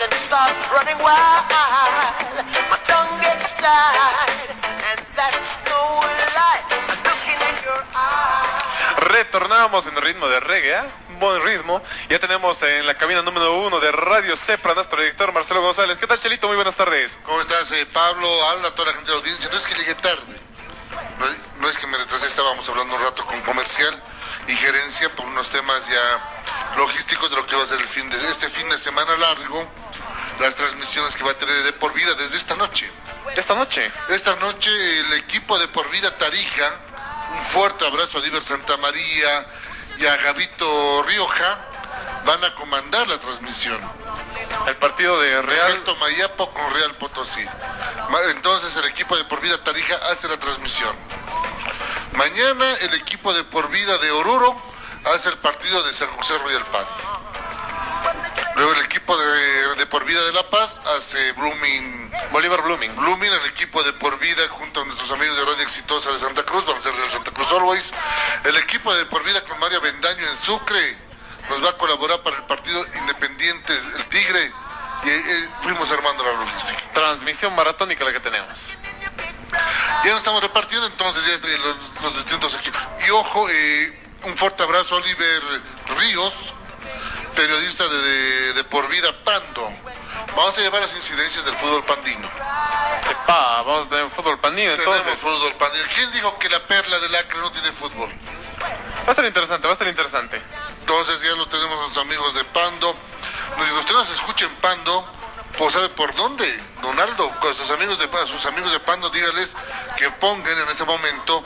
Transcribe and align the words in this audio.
Emotions 0.00 0.24
start 0.26 0.56
running 0.72 0.98
wild. 1.02 1.44
My 2.70 2.78
tongue 2.86 3.20
gets 3.20 3.52
tied, 3.60 4.56
and 4.88 5.00
that's 5.16 5.58
no 5.68 5.80
lie. 6.36 6.62
I'm 6.70 6.86
looking 7.04 7.40
in 7.40 7.56
your 7.64 7.82
eyes. 7.94 9.10
Retornamos 9.10 9.86
en 9.86 9.96
ritmo 9.96 10.28
de 10.28 10.40
reggae, 10.40 10.72
¿eh? 10.78 10.82
un 11.10 11.18
buen 11.18 11.42
ritmo. 11.42 11.82
Ya 12.08 12.18
tenemos 12.18 12.62
en 12.62 12.86
la 12.86 12.94
cabina 12.94 13.22
número 13.22 13.54
uno 13.58 13.80
de 13.80 13.92
Radio 13.92 14.36
Cepra 14.36 14.74
nuestro 14.74 15.00
director 15.00 15.32
Marcelo 15.32 15.60
González. 15.62 15.98
¿Qué 15.98 16.06
tal, 16.06 16.20
Chelito? 16.20 16.46
Muy 16.46 16.56
buenas 16.56 16.76
tardes. 16.76 17.18
¿Cómo 17.24 17.40
estás, 17.40 17.70
eh, 17.72 17.86
Pablo? 17.92 18.28
Alda, 18.50 18.70
toda 18.74 18.88
la 18.88 18.94
gente 18.94 19.10
de 19.10 19.16
la 19.16 19.20
audiencia. 19.20 19.50
No 19.50 19.58
es 19.58 19.66
que 19.66 19.74
llegué 19.74 19.94
tarde. 19.96 20.40
No, 21.18 21.26
es- 21.26 21.36
no 21.58 21.68
es 21.68 21.76
que 21.76 21.86
me 21.86 21.98
retrasé, 21.98 22.26
estábamos 22.26 22.66
hablando 22.68 22.96
un 22.96 23.02
rato 23.02 23.24
con 23.26 23.40
comercial 23.42 24.02
y 24.48 24.56
gerencia 24.56 25.14
por 25.14 25.26
unos 25.26 25.48
temas 25.50 25.86
ya 25.86 26.76
logísticos 26.78 27.28
de 27.30 27.36
lo 27.36 27.46
que 27.46 27.54
va 27.56 27.64
a 27.64 27.66
ser 27.66 27.78
el 27.80 27.88
fin 27.88 28.08
de 28.08 28.16
este 28.30 28.48
fin 28.48 28.68
de 28.70 28.78
semana 28.78 29.14
largo. 29.18 29.68
Las 30.40 30.54
transmisiones 30.56 31.14
que 31.14 31.22
va 31.22 31.32
a 31.32 31.34
tener 31.34 31.62
de 31.62 31.72
por 31.74 31.92
vida 31.92 32.14
desde 32.14 32.38
esta 32.38 32.56
noche. 32.56 32.90
Esta 33.36 33.54
noche. 33.54 33.92
Esta 34.08 34.34
noche 34.36 34.70
el 35.00 35.12
equipo 35.12 35.58
de 35.58 35.68
por 35.68 35.90
vida 35.90 36.16
Tarija, 36.16 36.72
un 37.36 37.44
fuerte 37.44 37.86
abrazo 37.86 38.18
a 38.18 38.20
Diver 38.22 38.42
Santa 38.42 38.78
María 38.78 39.46
y 39.98 40.06
a 40.06 40.16
Gavito 40.16 41.02
Rioja, 41.02 41.58
van 42.24 42.42
a 42.42 42.54
comandar 42.54 43.06
la 43.06 43.18
transmisión. 43.18 43.78
El 44.66 44.76
partido 44.76 45.20
de 45.20 45.42
Real. 45.42 45.72
Alto 45.72 45.94
Mayapo 45.96 46.50
con 46.54 46.72
Real 46.72 46.94
Potosí. 46.94 47.44
Entonces 48.30 48.74
el 48.76 48.86
equipo 48.86 49.16
de 49.18 49.24
por 49.24 49.42
vida 49.42 49.62
Tarija 49.62 49.96
hace 50.10 50.26
la 50.26 50.38
transmisión. 50.38 50.96
Mañana 52.12 52.76
el 52.80 52.94
equipo 52.94 53.34
de 53.34 53.44
por 53.44 53.68
vida 53.68 53.98
de 53.98 54.10
Oruro 54.10 54.56
hace 55.14 55.28
el 55.28 55.36
partido 55.38 55.82
de 55.82 55.92
San 55.92 56.08
José 56.16 56.38
Royal 56.38 56.64
Pan. 56.66 56.86
Luego 58.60 58.74
el 58.74 58.84
equipo 58.84 59.16
de, 59.16 59.74
de 59.76 59.86
por 59.86 60.04
vida 60.04 60.22
de 60.22 60.34
La 60.34 60.42
Paz 60.42 60.76
hace 60.94 61.32
Blooming. 61.32 62.12
Bolívar 62.30 62.60
Blooming. 62.60 62.94
Blooming, 62.94 63.32
el 63.32 63.46
equipo 63.46 63.82
de 63.82 63.94
por 63.94 64.18
vida 64.18 64.46
junto 64.50 64.82
a 64.82 64.84
nuestros 64.84 65.10
amigos 65.12 65.34
de 65.34 65.46
Radio 65.46 65.62
Exitosa 65.62 66.12
de 66.12 66.18
Santa 66.18 66.42
Cruz, 66.42 66.66
van 66.66 66.76
a 66.76 66.82
ser 66.82 66.92
del 66.92 67.10
Santa 67.10 67.30
Cruz 67.30 67.50
Always. 67.52 67.90
El 68.44 68.58
equipo 68.58 68.94
de 68.94 69.06
por 69.06 69.24
vida 69.24 69.42
con 69.44 69.58
Mario 69.60 69.80
Bendaño 69.80 70.28
en 70.28 70.36
Sucre 70.36 70.94
nos 71.48 71.64
va 71.64 71.70
a 71.70 71.78
colaborar 71.78 72.20
para 72.20 72.36
el 72.36 72.42
partido 72.42 72.84
independiente, 72.98 73.72
el 73.96 74.04
Tigre. 74.10 74.52
Y 75.04 75.08
eh, 75.08 75.48
fuimos 75.62 75.90
armando 75.90 76.22
la 76.22 76.32
logística. 76.34 76.82
Transmisión 76.92 77.54
maratónica 77.54 78.04
la 78.04 78.12
que 78.12 78.20
tenemos. 78.20 78.74
Ya 80.04 80.10
nos 80.10 80.18
estamos 80.18 80.42
repartiendo 80.42 80.86
entonces 80.86 81.24
ya 81.24 81.48
los 82.02 82.14
distintos 82.14 82.54
equipos. 82.56 82.82
Y 83.06 83.10
ojo, 83.10 83.48
eh, 83.48 83.98
un 84.24 84.36
fuerte 84.36 84.62
abrazo 84.62 84.96
a 84.96 84.98
Oliver 84.98 85.42
Ríos, 85.98 86.52
periodista 87.40 87.88
de, 87.88 88.02
de, 88.02 88.52
de 88.52 88.64
Por 88.64 88.86
Vida 88.88 89.14
Pando. 89.24 89.72
Vamos 90.36 90.58
a 90.58 90.60
llevar 90.60 90.82
las 90.82 90.94
incidencias 90.94 91.42
del 91.42 91.54
fútbol 91.56 91.82
pandino. 91.84 92.28
Epa, 93.08 93.62
vamos 93.62 93.86
a 93.86 93.88
tener 93.88 94.10
fútbol 94.10 94.38
pandino 94.38 94.72
entonces. 94.72 95.04
Tenemos 95.04 95.20
fútbol 95.20 95.54
pandino. 95.54 95.84
¿Quién 95.94 96.12
dijo 96.12 96.38
que 96.38 96.50
la 96.50 96.60
perla 96.60 96.98
del 96.98 97.14
Acre 97.14 97.38
no 97.38 97.50
tiene 97.50 97.72
fútbol? 97.72 98.10
Va 98.60 99.06
a 99.06 99.10
estar 99.12 99.24
interesante, 99.24 99.66
va 99.66 99.72
a 99.72 99.72
estar 99.72 99.88
interesante. 99.88 100.42
Entonces 100.80 101.18
ya 101.22 101.34
lo 101.34 101.46
tenemos 101.46 101.88
los 101.88 101.96
amigos 101.96 102.34
de 102.34 102.44
Pando. 102.44 102.94
Usted 103.78 103.94
nos 103.94 104.10
escucha 104.10 104.44
en 104.44 104.54
Pando, 104.56 105.08
pues 105.56 105.72
sabe 105.72 105.88
por 105.88 106.14
dónde. 106.14 106.62
Donaldo, 106.82 107.30
con 107.40 107.54
sus 107.54 107.70
amigos 107.70 107.98
de 107.98 108.04
a 108.04 108.26
sus 108.26 108.44
amigos 108.44 108.70
de 108.70 108.80
Pando, 108.80 109.08
dígales 109.08 109.48
que 109.96 110.10
pongan 110.10 110.58
en 110.58 110.68
este 110.68 110.84
momento 110.84 111.42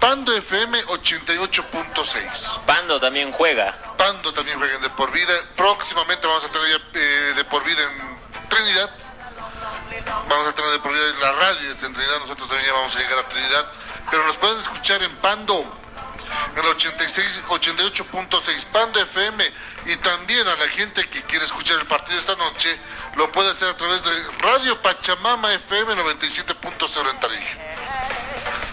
Pando 0.00 0.32
FM 0.32 0.84
88.6. 0.86 2.60
Pando 2.66 3.00
también 3.00 3.32
juega. 3.32 3.76
Pando 3.96 4.32
también 4.32 4.56
jueguen 4.58 4.80
de 4.80 4.90
por 4.90 5.10
vida. 5.10 5.32
Próximamente 5.56 6.24
vamos 6.24 6.44
a 6.44 6.48
tener 6.48 6.68
ya 6.68 7.00
eh, 7.00 7.32
de 7.36 7.44
por 7.44 7.64
vida 7.64 7.82
en 7.82 8.48
Trinidad. 8.48 8.90
Vamos 10.28 10.48
a 10.48 10.52
tener 10.54 10.70
de 10.70 10.78
por 10.78 10.92
vida 10.92 11.04
en 11.04 11.20
la 11.20 11.32
radio 11.32 11.70
en 11.70 11.92
Trinidad. 11.92 12.20
Nosotros 12.20 12.48
también 12.48 12.66
ya 12.66 12.72
vamos 12.74 12.94
a 12.94 12.98
llegar 13.00 13.18
a 13.18 13.28
Trinidad. 13.28 13.66
Pero 14.10 14.26
nos 14.26 14.36
pueden 14.36 14.60
escuchar 14.60 15.02
en 15.02 15.16
Pando, 15.16 15.64
en 16.52 16.64
el 16.64 16.70
86, 16.70 17.40
88.6 17.48 18.64
Pando 18.66 19.00
FM. 19.00 19.52
Y 19.86 19.96
también 19.96 20.46
a 20.46 20.54
la 20.54 20.68
gente 20.68 21.08
que 21.08 21.22
quiere 21.22 21.44
escuchar 21.44 21.80
el 21.80 21.86
partido 21.86 22.20
esta 22.20 22.36
noche, 22.36 22.78
lo 23.16 23.32
puede 23.32 23.50
hacer 23.50 23.68
a 23.68 23.76
través 23.76 24.04
de 24.04 24.10
Radio 24.38 24.80
Pachamama 24.80 25.52
FM 25.54 25.96
97.0 25.96 27.10
en 27.10 27.20
Tarija. 27.20 27.58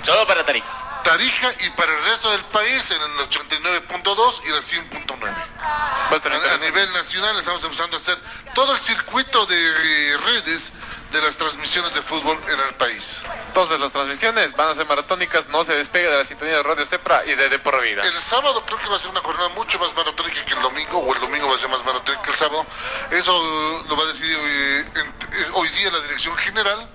Solo 0.04 0.28
para 0.28 0.46
Tarija. 0.46 0.75
Tarija 1.16 1.54
y 1.66 1.70
para 1.72 1.94
el 1.98 2.04
resto 2.04 2.30
del 2.32 2.44
país 2.46 2.92
en 2.92 3.02
el 3.02 3.12
89.2 3.30 4.42
y 4.44 4.50
el 4.50 4.62
100.9. 4.62 5.22
Va 5.24 6.54
a 6.54 6.58
nivel 6.58 6.92
nacional 6.92 7.38
estamos 7.40 7.64
empezando 7.64 7.96
a 7.96 8.00
hacer 8.02 8.18
todo 8.54 8.74
el 8.74 8.80
circuito 8.82 9.46
de 9.46 9.56
eh, 9.56 10.18
redes 10.18 10.74
de 11.14 11.22
las 11.22 11.38
transmisiones 11.38 11.94
de 11.94 12.02
fútbol 12.02 12.38
en 12.52 12.60
el 12.60 12.74
país. 12.76 13.20
Entonces 13.48 13.80
las 13.80 13.94
transmisiones 13.94 14.52
van 14.58 14.68
a 14.68 14.76
ser 14.76 14.86
maratónicas, 14.88 15.48
no 15.48 15.64
se 15.64 15.74
despegue 15.76 16.10
de 16.10 16.18
la 16.18 16.26
sintonía 16.26 16.58
de 16.58 16.64
Radio 16.64 16.86
Cepra 16.86 17.24
y 17.26 17.34
de 17.36 17.48
De 17.48 17.60
Por 17.60 17.82
Vida. 17.82 18.04
El 18.04 18.20
sábado 18.20 18.62
creo 18.66 18.78
que 18.78 18.88
va 18.88 18.98
a 18.98 19.00
ser 19.00 19.12
una 19.12 19.22
jornada 19.22 19.48
mucho 19.50 19.80
más 19.80 19.96
maratónica 19.96 20.44
que 20.44 20.54
el 20.54 20.62
domingo, 20.62 21.00
o 21.00 21.16
el 21.16 21.22
domingo 21.22 21.48
va 21.48 21.56
a 21.56 21.60
ser 21.60 21.70
más 21.70 21.86
maratónica 21.86 22.22
que 22.24 22.32
el 22.32 22.36
sábado. 22.38 22.66
Eso 23.12 23.32
eh, 23.42 23.84
lo 23.88 23.96
va 23.96 24.04
a 24.04 24.08
decidir 24.08 24.38
eh, 24.38 24.86
en- 24.96 25.16
es 25.42 25.48
hoy 25.54 25.70
día 25.70 25.90
la 25.92 26.00
dirección 26.02 26.36
general, 26.36 26.90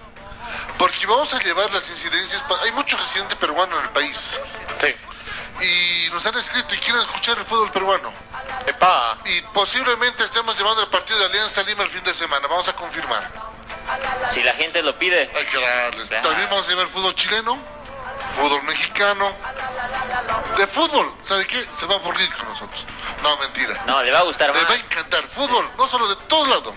porque 0.80 1.06
vamos 1.06 1.32
a 1.34 1.38
llevar 1.40 1.70
las 1.72 1.86
incidencias. 1.90 2.40
pa- 2.44 2.58
Hay 2.62 2.72
mucho 2.72 2.96
residente 2.96 3.36
peruano 3.36 3.76
en 3.78 3.84
el 3.84 3.90
país 3.90 4.40
Sí. 4.80 4.94
y 5.62 6.10
nos 6.10 6.24
han 6.24 6.34
escrito 6.38 6.74
y 6.74 6.78
quieren 6.78 7.02
escuchar 7.02 7.36
el 7.36 7.44
fútbol 7.44 7.70
peruano. 7.70 8.10
Epa, 8.66 9.18
Y 9.26 9.42
posiblemente 9.52 10.24
estemos 10.24 10.56
llevando 10.56 10.80
el 10.82 10.88
partido 10.88 11.18
de 11.18 11.26
Alianza 11.26 11.62
Lima 11.64 11.82
el 11.82 11.90
fin 11.90 12.02
de 12.02 12.14
semana. 12.14 12.48
Vamos 12.48 12.66
a 12.68 12.72
confirmar. 12.74 13.30
Si 14.30 14.42
la 14.42 14.54
gente 14.54 14.82
lo 14.82 14.96
pide. 14.98 15.30
Hay 15.36 15.44
que 15.46 15.60
darles. 15.60 16.08
Claro. 16.08 16.28
También 16.30 16.48
vamos 16.48 16.66
a 16.66 16.70
llevar 16.70 16.86
fútbol 16.88 17.14
chileno, 17.14 17.58
fútbol 18.36 18.62
mexicano. 18.62 19.34
De 20.56 20.66
fútbol, 20.66 21.12
¿sabe 21.22 21.46
qué? 21.46 21.62
Se 21.78 21.84
va 21.84 21.96
a 21.96 21.98
aburrir 21.98 22.32
con 22.36 22.48
nosotros. 22.48 22.86
No, 23.22 23.36
mentira. 23.36 23.82
No, 23.84 24.02
le 24.02 24.10
va 24.12 24.20
a 24.20 24.22
gustar 24.22 24.48
Le 24.54 24.62
más. 24.62 24.70
va 24.70 24.74
a 24.74 24.78
encantar. 24.78 25.24
Fútbol, 25.28 25.68
no 25.76 25.86
solo 25.88 26.08
de 26.08 26.16
todos 26.26 26.48
lados. 26.48 26.74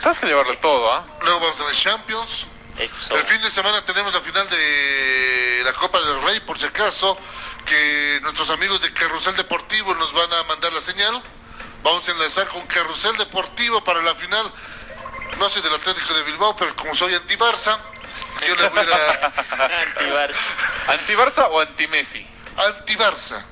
tienes 0.00 0.18
que 0.20 0.26
llevarle 0.26 0.56
todo, 0.58 0.92
¿ah? 0.92 1.04
Luego 1.22 1.40
vamos 1.40 1.56
a 1.56 1.58
tener 1.58 1.74
Champions. 1.74 2.46
El 2.78 3.24
fin 3.24 3.40
de 3.42 3.50
semana 3.50 3.82
tenemos 3.84 4.12
la 4.12 4.20
final 4.20 4.48
de 4.50 5.62
la 5.64 5.72
Copa 5.72 5.98
del 6.00 6.22
Rey, 6.22 6.40
por 6.40 6.58
si 6.58 6.66
acaso, 6.66 7.16
que 7.64 8.18
nuestros 8.22 8.50
amigos 8.50 8.80
de 8.82 8.92
Carrusel 8.92 9.34
Deportivo 9.36 9.94
nos 9.94 10.12
van 10.12 10.32
a 10.32 10.42
mandar 10.44 10.72
la 10.72 10.80
señal. 10.80 11.22
Vamos 11.82 12.06
a 12.08 12.12
enlazar 12.12 12.48
con 12.48 12.66
Carrusel 12.66 13.16
Deportivo 13.16 13.82
para 13.82 14.02
la 14.02 14.14
final. 14.14 14.50
No 15.38 15.48
soy 15.48 15.62
del 15.62 15.74
Atlético 15.74 16.14
de 16.14 16.22
Bilbao, 16.24 16.56
pero 16.56 16.74
como 16.76 16.94
soy 16.94 17.14
anti-Barça, 17.14 17.78
yo 18.46 18.54
le 18.54 18.68
voy 18.68 18.78
a 18.80 18.82
ir 18.82 18.90
a- 18.92 19.80
Antibar. 19.82 20.30
¿Anti-Barça 20.88 21.48
o 21.50 21.60
anti-Messi? 21.60 22.26
Anti-Barça. 22.56 23.42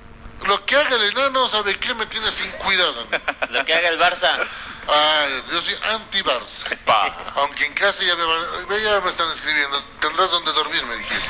Lo 0.45 0.65
que 0.67 0.77
haga 0.77 0.97
el 0.97 1.05
enano, 1.11 1.49
¿sabe 1.49 1.79
qué? 1.79 1.95
Me 1.95 2.07
tiene 2.07 2.31
sin 2.31 2.51
cuidado. 2.53 3.07
Lo 3.51 3.65
que 3.65 3.75
haga 3.75 3.89
el 3.89 3.99
Barça. 3.99 4.47
Ah, 4.89 5.27
yo 5.51 5.63
soy 5.63 5.77
anti-Barça. 5.93 6.77
Pa. 6.85 7.33
Aunque 7.37 7.65
en 7.67 7.73
casa 7.75 8.03
ya 8.03 8.15
me, 8.17 8.81
ya 8.83 9.01
me 9.01 9.11
están 9.11 9.31
escribiendo. 9.33 9.83
Tendrás 10.01 10.31
donde 10.31 10.53
dormir, 10.53 10.85
me 10.87 10.97
dijeron. 10.97 11.23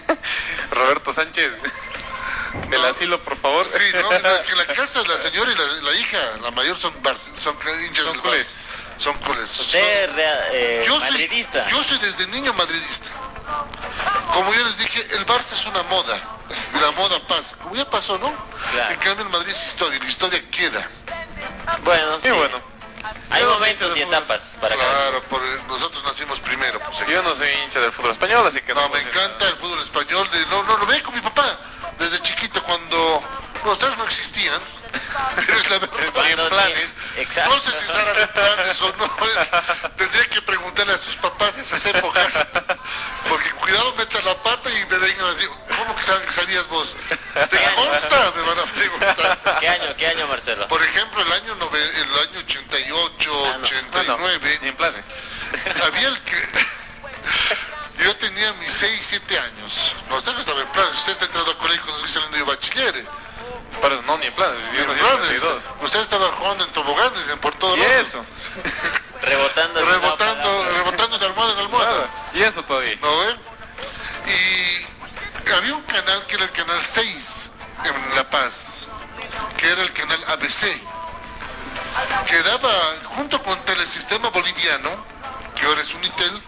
Roberto 0.70 1.12
Sánchez. 1.12 1.52
El 2.70 2.82
No. 2.82 2.86
asilo, 2.88 3.22
por 3.22 3.36
favor. 3.36 3.66
Sí, 3.68 3.84
no, 3.94 4.10
no, 4.18 4.28
es 4.36 4.44
que 4.44 4.56
la 4.56 4.66
casa 4.74 5.02
la 5.02 5.20
señora 5.20 5.52
y 5.52 5.54
la, 5.54 5.64
la 5.90 5.92
hija, 5.98 6.18
la 6.42 6.50
mayor 6.52 6.78
son 6.78 6.94
Barça, 7.02 7.18
son 7.42 7.56
hinchas 7.84 8.04
Son 8.04 8.22
del. 8.22 8.32
Barça. 8.32 8.72
Son 8.98 9.14
culés. 9.18 9.60
Usted 9.60 10.04
es 10.04 10.12
rea- 10.14 10.48
eh, 10.52 10.84
Yo 10.86 10.98
soy, 10.98 11.10
madridista. 11.10 11.66
yo 11.66 11.84
soy 11.84 11.98
desde 11.98 12.26
niño 12.28 12.54
madridista. 12.54 13.10
Como 14.32 14.52
ya 14.54 14.60
les 14.60 14.78
dije, 14.78 15.06
el 15.12 15.26
Barça 15.26 15.52
es 15.52 15.66
una 15.66 15.82
moda. 15.84 16.18
Y 16.74 16.78
la 16.80 16.90
moda 16.92 17.18
pasa. 17.28 17.54
Como 17.56 17.74
ya 17.76 17.88
pasó, 17.90 18.16
¿no? 18.18 18.32
Claro. 18.72 18.94
En 18.94 19.00
cambio 19.00 19.26
el 19.26 19.30
Madrid 19.32 19.50
es 19.50 19.66
historia. 19.66 19.98
y 19.98 20.00
La 20.00 20.08
historia 20.08 20.50
queda. 20.50 20.88
Bueno, 21.84 22.18
sí. 22.20 22.28
Y 22.28 22.30
bueno, 22.30 22.60
Hay 23.30 23.44
momentos 23.44 23.96
y 23.96 24.02
etapas 24.02 24.52
para 24.60 24.74
Claro, 24.74 25.22
por, 25.24 25.42
nosotros 25.68 26.02
nacimos 26.04 26.38
primero. 26.40 26.78
Pues, 26.80 27.06
yo 27.08 27.22
no 27.22 27.34
soy 27.34 27.48
hincha 27.64 27.80
del 27.80 27.92
fútbol 27.92 28.12
español, 28.12 28.46
así 28.46 28.60
que 28.62 28.74
No, 28.74 28.82
no. 28.82 28.88
me 28.90 29.00
encanta 29.00 29.48
el 29.48 29.56
fútbol 29.56 29.80
español. 29.80 30.28
De, 30.30 30.46
no, 30.46 30.62
no, 30.62 30.76
lo 30.78 30.86
ve 30.86 31.02
con 31.02 31.14
mi 31.14 31.20
papá. 31.20 31.58
Desde 31.98 32.20
chiquito, 32.22 32.62
cuando 32.62 33.22
no, 33.64 33.72
ustedes 33.72 33.96
no 33.96 34.04
existían. 34.04 34.60
Es 35.36 35.70
la 35.70 35.78
verdad. 35.78 36.48
planes. 36.48 36.96
Exacto. 37.16 37.54
No 37.56 37.62
sé 37.62 37.70
si 37.70 37.76
estarán 37.86 38.16
en 38.18 38.28
planes 38.28 38.80
o 38.82 38.94
no. 38.96 39.90
Tendría 39.96 40.26
que 40.28 40.42
preguntarle 40.42 40.94
a 40.94 40.98
sus 40.98 41.16
papás 41.16 41.56
de 41.56 41.62
esas 41.62 41.84
épocas. 41.86 42.32
Porque 43.28 43.50
cuidado, 43.52 43.94
metan 43.96 44.24
la 44.24 44.34
pata 44.42 44.70
y 44.70 44.86
me 44.86 44.98
vengan 44.98 45.26
a 45.26 45.34
decir, 45.34 45.50
¿cómo 45.86 46.20
que 46.26 46.32
sabías 46.32 46.68
vos? 46.68 46.94
¿Te 47.34 47.74
consta? 47.74 48.32
Me 48.36 48.42
van 48.42 48.58
a 48.58 48.64
preguntar. 48.72 49.58
¿Qué 49.60 49.68
año, 49.68 49.94
qué 49.96 50.06
año, 50.08 50.26
Marcelo? 50.26 50.66
Por 50.68 50.82
ejemplo, 50.82 51.22
el 51.22 51.32
año, 51.32 51.56
nove- 51.56 51.94
el 51.94 52.28
año 52.28 52.38
88, 52.40 53.30
Ah, 53.54 53.58
no. 53.58 54.02
No, 54.02 54.18
no, 54.18 54.24
89, 54.24 54.58
ni 54.62 54.68
en 54.68 54.76
planes. 54.76 55.04
había 55.84 56.08
el 56.08 56.18
que... 56.20 56.36
Yo 58.04 58.14
tenía 58.16 58.52
mis 58.54 58.70
6, 58.72 59.06
7 59.08 59.38
años. 59.38 59.96
No, 60.10 60.16
usted 60.16 60.32
no 60.32 60.40
estaba 60.40 60.60
en 60.60 60.68
planes. 60.68 60.94
Usted 60.96 61.12
está 61.12 61.24
entrando 61.24 61.50
al 61.50 61.56
colegio 61.56 61.82
cuando 61.86 62.04
estoy 62.04 62.22
saliendo 62.22 62.36
de 62.46 62.56
bachiller. 62.56 63.06
Pero 63.80 64.02
no, 64.02 64.18
ni 64.18 64.26
en 64.26 64.34
planes. 64.34 64.58
Yo 64.74 64.80
En 64.80 64.86
planes. 64.86 65.10
92. 65.42 65.62
Usted 65.82 66.00
estaba 66.00 66.26
jugando 66.32 66.64
en 66.64 66.70
toboganes 66.72 67.28
en 67.30 67.38
por 67.38 67.54
todo 67.54 67.76
Y 67.76 67.82
eso. 67.82 68.24
Rebotando. 69.22 69.84
Rebotando, 69.84 70.64
rebotando 70.76 71.18
de 71.18 71.26
almohada 71.26 71.52
en 71.54 71.58
almohada. 71.58 71.90
Nada. 71.92 72.08
Y 72.34 72.42
eso 72.42 72.62
todavía. 72.64 72.96
¿No 73.00 73.24
canal 76.04 76.26
que 76.26 76.34
era 76.34 76.44
el 76.44 76.50
canal 76.50 76.80
6 76.82 77.50
en 77.84 78.16
La 78.16 78.28
Paz, 78.28 78.86
que 79.56 79.66
era 79.70 79.82
el 79.82 79.92
canal 79.92 80.22
ABC, 80.28 80.78
que 82.28 82.42
daba, 82.42 82.70
junto 83.04 83.42
con 83.42 83.58
Telesistema 83.64 84.28
Boliviano, 84.28 84.90
que 85.58 85.66
ahora 85.66 85.80
es 85.80 85.94
Unitel, 85.94 86.42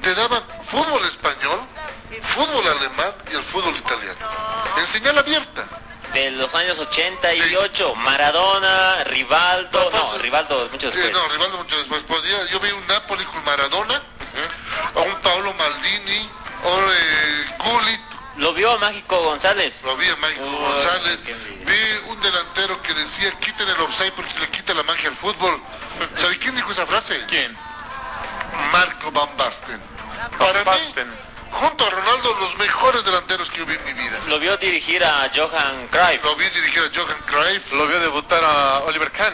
te 0.00 0.14
daban 0.14 0.42
fútbol 0.64 1.04
español, 1.04 1.60
fútbol 2.22 2.66
alemán 2.66 3.12
y 3.30 3.36
el 3.36 3.44
fútbol 3.44 3.76
italiano. 3.76 4.16
En 4.78 4.86
señal 4.86 5.18
abierta. 5.18 5.64
De 6.14 6.30
los 6.32 6.52
años 6.54 6.76
88, 6.78 7.94
Maradona, 7.96 9.04
Rivaldo, 9.04 9.90
no, 9.92 10.18
Rivaldo 10.18 10.68
mucho 10.72 10.90
Sí, 10.90 10.96
después. 10.96 11.12
no, 11.12 11.28
Rivaldo 11.28 11.58
mucho 11.58 11.76
después. 11.76 12.02
Podía- 12.04 12.46
yo 12.46 12.58
vi 12.60 12.70
un 12.72 12.84
Napoli 12.86 13.24
con 13.26 13.44
Maradona, 13.44 14.00
a 14.96 15.00
un 15.00 15.14
Paolo 15.20 15.52
Maldini, 15.54 16.28
o 16.64 16.78
eh, 16.92 17.19
Lo 18.50 18.54
vio 18.54 18.76
Mágico 18.80 19.16
González. 19.22 19.80
Lo 19.84 19.96
vi 19.96 20.08
a 20.08 20.14
Uy, 20.16 20.34
González. 20.56 21.20
Vi 21.24 22.10
un 22.10 22.20
delantero 22.20 22.82
que 22.82 22.92
decía 22.94 23.30
quiten 23.38 23.68
el 23.68 23.80
offside 23.80 24.10
porque 24.10 24.36
le 24.40 24.48
quita 24.48 24.74
la 24.74 24.82
magia 24.82 25.08
al 25.08 25.14
fútbol. 25.14 25.62
¿Sabe 26.16 26.36
quién 26.38 26.56
dijo 26.56 26.72
esa 26.72 26.84
frase? 26.84 27.24
¿Quién? 27.28 27.56
Marco 28.72 29.12
Van 29.12 29.28
Basten. 29.36 29.80
Para 30.36 30.64
Basten. 30.64 31.08
mí, 31.08 31.16
junto 31.52 31.86
a 31.86 31.90
Ronaldo, 31.90 32.36
los 32.40 32.58
mejores 32.58 33.04
delanteros 33.04 33.48
que 33.50 33.58
yo 33.58 33.66
vi 33.66 33.74
en 33.74 33.84
mi 33.84 33.92
vida. 33.92 34.18
Lo 34.26 34.40
vio 34.40 34.56
dirigir 34.56 35.04
a 35.04 35.30
Johan 35.32 35.86
Cruyff. 35.86 36.24
Lo 36.24 36.34
vi 36.34 36.50
dirigir 36.50 36.82
a 36.82 36.90
Johan 36.92 37.22
Cruyff, 37.26 37.72
Lo 37.72 37.86
vio 37.86 38.00
debutar 38.00 38.42
a 38.42 38.80
Oliver 38.80 39.12
Kahn. 39.12 39.32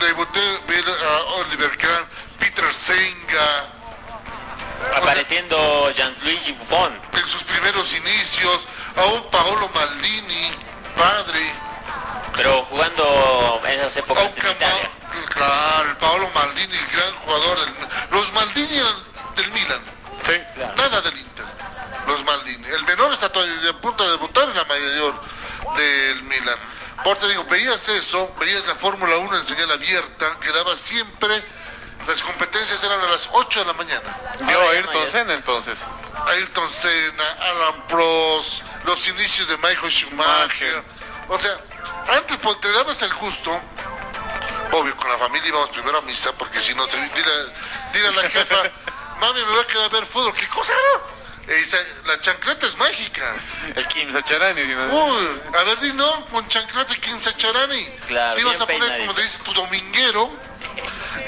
debuté 0.00 0.40
a 0.40 1.22
Oliver 1.40 1.76
Kahn, 1.76 2.06
Peter 2.38 2.72
Senga, 2.72 3.66
Apareciendo 4.94 5.90
Gianluigi 5.94 6.52
Buffon. 6.52 7.00
en 7.12 7.28
sus 7.28 7.42
primeros 7.44 7.92
inicios, 7.92 8.66
a 8.96 9.04
un 9.06 9.30
Paolo 9.30 9.68
Maldini, 9.74 10.52
padre, 10.96 11.52
Pero 12.36 12.66
jugando 12.68 13.62
en 13.64 13.80
esas 13.80 13.96
épocas 13.96 14.24
en 14.24 14.32
Cama- 14.34 14.52
Italia. 14.52 14.90
claro, 15.30 15.90
el 15.90 15.96
Paolo 15.96 16.30
Maldini, 16.34 16.76
gran 16.92 17.14
jugador. 17.24 17.58
del- 17.60 17.74
los 18.10 18.32
Maldini 18.34 18.80
del 19.36 19.50
Milan. 19.52 19.80
Sí. 20.22 20.34
Nada 20.76 21.00
del 21.00 21.16
Inter. 21.18 21.44
Los 22.06 22.22
Maldini. 22.24 22.66
El 22.68 22.84
menor 22.84 23.12
está 23.14 23.30
todavía 23.30 23.70
a 23.70 23.80
punto 23.80 24.04
de 24.04 24.10
debutar 24.10 24.48
en 24.50 24.56
la 24.56 24.64
mayor 24.64 25.14
del 25.76 26.22
Milan. 26.24 26.58
Por 27.02 27.16
te 27.16 27.28
digo, 27.28 27.44
veías 27.44 27.88
eso, 27.88 28.34
veías 28.38 28.66
la 28.66 28.74
Fórmula 28.74 29.16
1 29.16 29.38
en 29.38 29.46
señal 29.46 29.70
abierta, 29.72 30.36
que 30.40 30.52
daba 30.52 30.76
siempre, 30.76 31.42
las 32.06 32.22
competencias 32.22 32.82
eran 32.82 33.00
a 33.00 33.06
las 33.08 33.28
8 33.32 33.60
de 33.60 33.64
la 33.66 33.72
mañana. 33.72 34.16
Vio 34.40 34.60
a 34.60 34.70
Ayrton 34.72 35.06
Senna 35.08 35.34
entonces. 35.34 35.84
Ayrton 36.26 36.70
Senna, 36.70 37.24
Alan 37.40 37.86
Prost, 37.88 38.62
los 38.84 39.06
inicios 39.08 39.48
de 39.48 39.56
Michael 39.58 39.90
Schumacher. 39.90 40.82
O 41.28 41.38
sea, 41.38 41.58
antes 42.16 42.36
pues, 42.38 42.60
te 42.60 42.70
dabas 42.72 43.00
el 43.02 43.12
gusto, 43.14 43.60
obvio, 44.72 44.96
con 44.96 45.10
la 45.10 45.18
familia 45.18 45.48
íbamos 45.48 45.70
primero 45.70 45.98
a 45.98 46.02
misa, 46.02 46.32
porque 46.32 46.60
si 46.60 46.74
no, 46.74 46.86
te, 46.86 46.96
dile, 46.96 47.30
dile 47.92 48.08
a 48.08 48.12
la 48.12 48.28
jefa, 48.30 48.56
mami, 49.20 49.40
me 49.40 49.50
voy 49.52 49.60
a 49.60 49.66
quedar 49.66 49.84
a 49.86 49.88
ver 49.88 50.06
fútbol. 50.06 50.32
¿Qué 50.34 50.48
cosa 50.48 50.72
era? 50.72 51.16
E 51.48 51.54
dice, 51.60 51.76
la 52.06 52.20
chancleta 52.20 52.66
es 52.66 52.76
mágica. 52.76 53.36
El 53.76 53.86
Kim 53.86 54.12
Sacharani. 54.12 54.64
si 54.64 54.74
no- 54.74 54.86
Uy, 54.86 55.40
a 55.56 55.62
ver, 55.62 55.78
di 55.78 55.92
no, 55.92 56.24
con 56.26 56.46
chancleta 56.48 56.92
y 56.92 56.96
Kim 56.98 57.20
Sacharani. 57.20 57.86
Claro, 58.08 58.34
Te 58.34 58.40
ibas 58.40 58.56
a 58.60 58.66
poner, 58.66 58.80
peinadito. 58.80 59.06
como 59.06 59.14
te 59.14 59.22
dice, 59.22 59.38
tu 59.44 59.52
dominguero, 59.54 60.32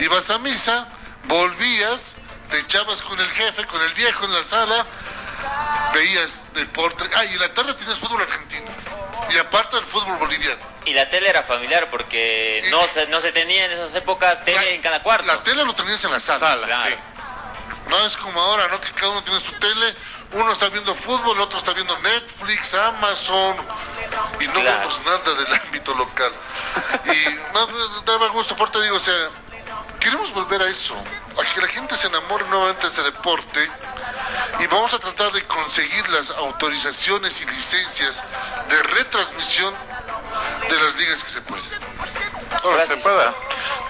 ibas 0.01 0.29
a 0.31 0.39
misa, 0.39 0.89
volvías, 1.25 2.15
te 2.51 2.59
echabas 2.61 3.03
con 3.03 3.19
el 3.21 3.29
jefe, 3.31 3.65
con 3.67 3.81
el 3.83 3.93
viejo 3.95 4.25
en 4.25 4.33
la 4.33 4.45
sala, 4.45 4.87
veías 5.95 6.31
deporte. 6.55 7.05
Ah, 7.17 7.25
y 7.25 7.35
en 7.35 7.41
la 7.41 7.53
tarde 7.55 7.75
tenías 7.75 7.99
fútbol 7.99 8.23
argentino. 8.23 8.67
Y 9.31 9.37
aparte 9.39 9.77
del 9.77 9.85
fútbol 9.85 10.17
boliviano. 10.17 10.61
Y 10.87 10.95
la 10.95 11.11
tele 11.11 11.29
era 11.29 11.43
familiar 11.43 11.91
porque 11.91 12.67
no 12.71 12.81
se, 12.95 13.07
no 13.09 13.21
se 13.21 13.31
tenía 13.33 13.67
en 13.67 13.73
esas 13.73 13.95
épocas 13.95 14.43
tele 14.45 14.75
en 14.75 14.81
cada 14.81 15.03
cuarto. 15.03 15.27
La 15.27 15.43
tele 15.43 15.65
lo 15.65 15.75
tenías 15.75 16.03
en 16.05 16.13
la 16.13 16.21
sala. 16.21 16.39
Sala, 16.39 16.67
Claro. 16.67 16.91
sí. 16.91 16.97
No 17.91 18.07
es 18.07 18.17
como 18.19 18.41
ahora, 18.41 18.69
¿no? 18.69 18.81
Que 18.81 18.91
cada 18.93 19.11
uno 19.11 19.23
tiene 19.25 19.41
su 19.41 19.53
tele, 19.53 19.95
uno 20.33 20.53
está 20.53 20.69
viendo 20.69 20.95
fútbol, 20.95 21.37
el 21.37 21.43
otro 21.43 21.59
está 21.59 21.73
viendo 21.73 21.97
Netflix, 22.01 22.75
Amazon, 22.75 23.57
y 24.41 24.47
no 24.47 24.53
Claro. 24.55 24.79
vemos 24.81 25.01
nada 25.07 25.35
del 25.35 25.55
ámbito 25.55 25.95
local. 25.95 26.33
Y 27.07 27.35
no, 27.55 27.67
no, 27.67 28.01
daba 28.03 28.29
gusto, 28.29 28.55
por 28.57 28.71
te 28.71 28.81
digo, 28.83 28.97
o 28.97 29.01
sea, 29.01 29.15
queremos 30.01 30.33
volver 30.33 30.63
a 30.63 30.69
eso, 30.69 30.97
a 30.97 31.55
que 31.55 31.61
la 31.61 31.69
gente 31.69 31.97
se 31.97 32.07
enamore 32.07 32.47
nuevamente 32.49 32.87
de 32.87 32.93
ese 32.93 33.03
deporte, 33.03 33.71
y 34.61 34.67
vamos 34.67 34.93
a 34.93 34.99
tratar 34.99 35.33
de 35.33 35.45
conseguir 35.47 36.09
las 36.09 36.31
autorizaciones 36.31 37.41
y 37.41 37.47
licencias 37.47 38.23
de 38.69 38.83
retransmisión 38.83 39.75
de 40.69 40.77
las 40.77 40.95
ligas 40.97 41.25
que 41.25 41.31
se 41.31 41.41
pueden. 41.43 41.65
Que 41.69 42.87
se 42.87 42.97
pueda. 42.99 43.35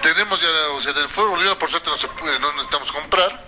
Tenemos 0.01 0.39
ya, 0.41 0.47
o 0.75 0.81
sea, 0.81 0.93
del 0.93 1.09
fútbol 1.09 1.31
boliviano 1.31 1.57
por 1.57 1.69
suerte 1.69 1.89
no, 1.89 1.97
se 1.97 2.07
puede, 2.07 2.39
no 2.39 2.51
necesitamos 2.53 2.91
comprar, 2.91 3.39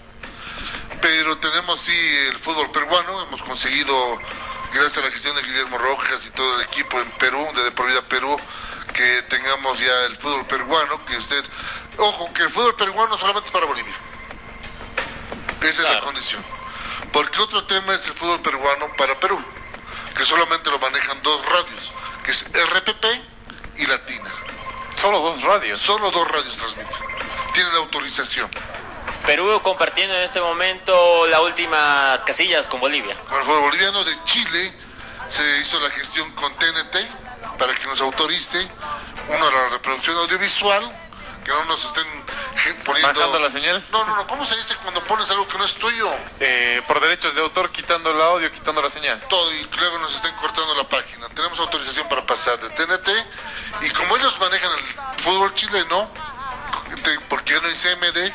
pero 1.02 1.38
tenemos 1.38 1.80
sí 1.82 2.18
el 2.30 2.38
fútbol 2.40 2.72
peruano, 2.72 3.22
hemos 3.22 3.42
conseguido, 3.44 4.20
gracias 4.74 4.98
a 4.98 5.02
la 5.02 5.12
gestión 5.12 5.36
de 5.36 5.44
Guillermo 5.44 5.78
Rojas 5.78 6.20
y 6.26 6.30
todo 6.32 6.56
el 6.56 6.62
equipo 6.62 7.00
en 7.00 7.10
Perú, 7.12 7.48
de 7.56 7.64
De 7.64 7.72
Por 7.72 7.88
Vida 7.88 8.02
Perú, 8.02 8.38
que 8.94 9.22
tengamos 9.24 9.80
ya 9.80 10.06
el 10.06 10.18
fútbol 10.18 10.46
peruano, 10.46 11.06
que 11.06 11.18
usted, 11.18 11.44
ojo, 11.98 12.34
que 12.34 12.44
el 12.44 12.50
fútbol 12.50 12.76
peruano 12.76 13.18
solamente 13.18 13.48
es 13.48 13.52
para 13.52 13.66
Bolivia. 13.66 13.94
Esa 15.62 15.84
es 15.84 15.96
la 15.96 16.00
condición. 16.02 16.44
Porque 17.12 17.40
otro 17.42 17.64
tema 17.66 17.94
es 17.94 18.06
el 18.08 18.14
fútbol 18.14 18.42
peruano 18.42 18.88
para 18.98 19.20
Perú, 19.20 19.40
que 20.16 20.26
solamente 20.26 20.70
lo 20.70 20.80
manejan 20.80 21.22
dos 21.22 21.46
radios, 21.46 21.92
que 22.24 22.32
es 22.32 22.46
RPP 22.46 23.06
y 23.78 23.86
Latina. 23.86 24.32
Solo 25.02 25.20
dos 25.20 25.42
radios. 25.42 25.82
Solo 25.82 26.12
dos 26.12 26.28
radios 26.28 26.56
transmiten. 26.58 26.96
Tienen 27.54 27.74
la 27.74 27.80
autorización. 27.80 28.50
Perú 29.26 29.60
compartiendo 29.64 30.16
en 30.16 30.22
este 30.22 30.40
momento 30.40 31.26
las 31.28 31.40
últimas 31.42 32.20
casillas 32.22 32.68
con 32.68 32.80
Bolivia. 32.80 33.16
Con 33.28 33.40
el 33.40 33.46
fútbol 33.46 33.62
boliviano 33.62 34.04
de 34.04 34.16
Chile 34.26 34.74
se 35.30 35.60
hizo 35.60 35.80
la 35.80 35.90
gestión 35.90 36.32
con 36.34 36.54
TNT 36.56 37.58
para 37.58 37.74
que 37.76 37.86
nos 37.86 38.00
autorice, 38.02 38.68
uno, 39.28 39.52
la 39.52 39.70
reproducción 39.70 40.18
audiovisual, 40.18 40.92
que 41.44 41.52
no 41.52 41.66
nos 41.66 41.84
estén 41.84 42.06
poniendo... 42.84 43.14
Bajando 43.14 43.40
la 43.40 43.52
señal. 43.52 43.84
No, 43.92 44.06
no, 44.06 44.16
no, 44.16 44.28
¿cómo 44.28 44.46
se 44.46 44.56
dice 44.56 44.76
cuando 44.82 45.04
pones 45.06 45.30
algo 45.30 45.48
que 45.48 45.58
no 45.58 45.66
es 45.66 45.76
tuyo? 45.76 46.12
Eh, 46.40 46.82
por 46.88 47.00
derechos 47.00 47.34
de 47.36 47.42
autor, 47.42 47.72
quitando 47.72 48.12
el 48.12 48.22
audio, 48.22 48.52
quitando 48.52 48.82
la 48.82 48.90
señal. 48.90 49.20
todo 49.30 49.52
y 49.54 49.68
luego 49.78 50.00
nos 50.00 50.16
están 50.16 50.36
cortando 50.36 50.76
la 50.76 50.88
página. 50.88 51.28
Tenemos 51.30 51.60
autorización 51.60 52.08
para 52.10 52.26
pasar 52.26 52.60
de 52.60 52.70
TNT 52.70 53.10
y 53.82 53.90
como 53.92 54.18
ellos 54.18 54.40
manejan 54.40 54.72
el 54.72 55.24
fútbol 55.24 55.54
chileno, 55.56 56.10
porque 57.30 57.60
no 57.60 57.68
hay 57.68 57.76
CMD, 57.76 58.34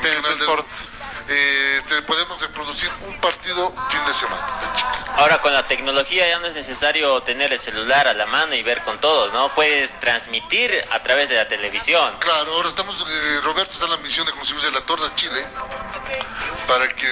TNT 0.00 0.40
Sports. 0.40 0.88
Eh, 1.28 1.82
te 1.88 2.02
podemos 2.02 2.40
reproducir 2.40 2.90
un 3.06 3.20
partido 3.20 3.72
fin 3.90 4.04
de 4.06 4.14
semana. 4.14 4.46
Ahora 5.16 5.40
con 5.40 5.52
la 5.52 5.66
tecnología 5.66 6.28
ya 6.28 6.38
no 6.38 6.46
es 6.46 6.54
necesario 6.54 7.22
tener 7.22 7.52
el 7.52 7.60
celular 7.60 8.08
a 8.08 8.14
la 8.14 8.26
mano 8.26 8.54
y 8.54 8.62
ver 8.62 8.82
con 8.82 8.98
todos, 8.98 9.32
¿no? 9.32 9.54
Puedes 9.54 9.98
transmitir 10.00 10.72
a 10.90 11.02
través 11.02 11.28
de 11.28 11.36
la 11.36 11.48
televisión. 11.48 12.16
Claro, 12.20 12.52
ahora 12.54 12.68
estamos, 12.68 12.96
eh, 13.08 13.40
Roberto 13.42 13.72
está 13.74 13.84
en 13.84 13.90
la 13.90 13.96
misión 13.98 14.26
de 14.26 14.32
conseguirse 14.32 14.70
la 14.70 14.80
torre 14.82 15.06
a 15.06 15.14
Chile 15.16 15.46
para 16.66 16.88
que 16.88 17.08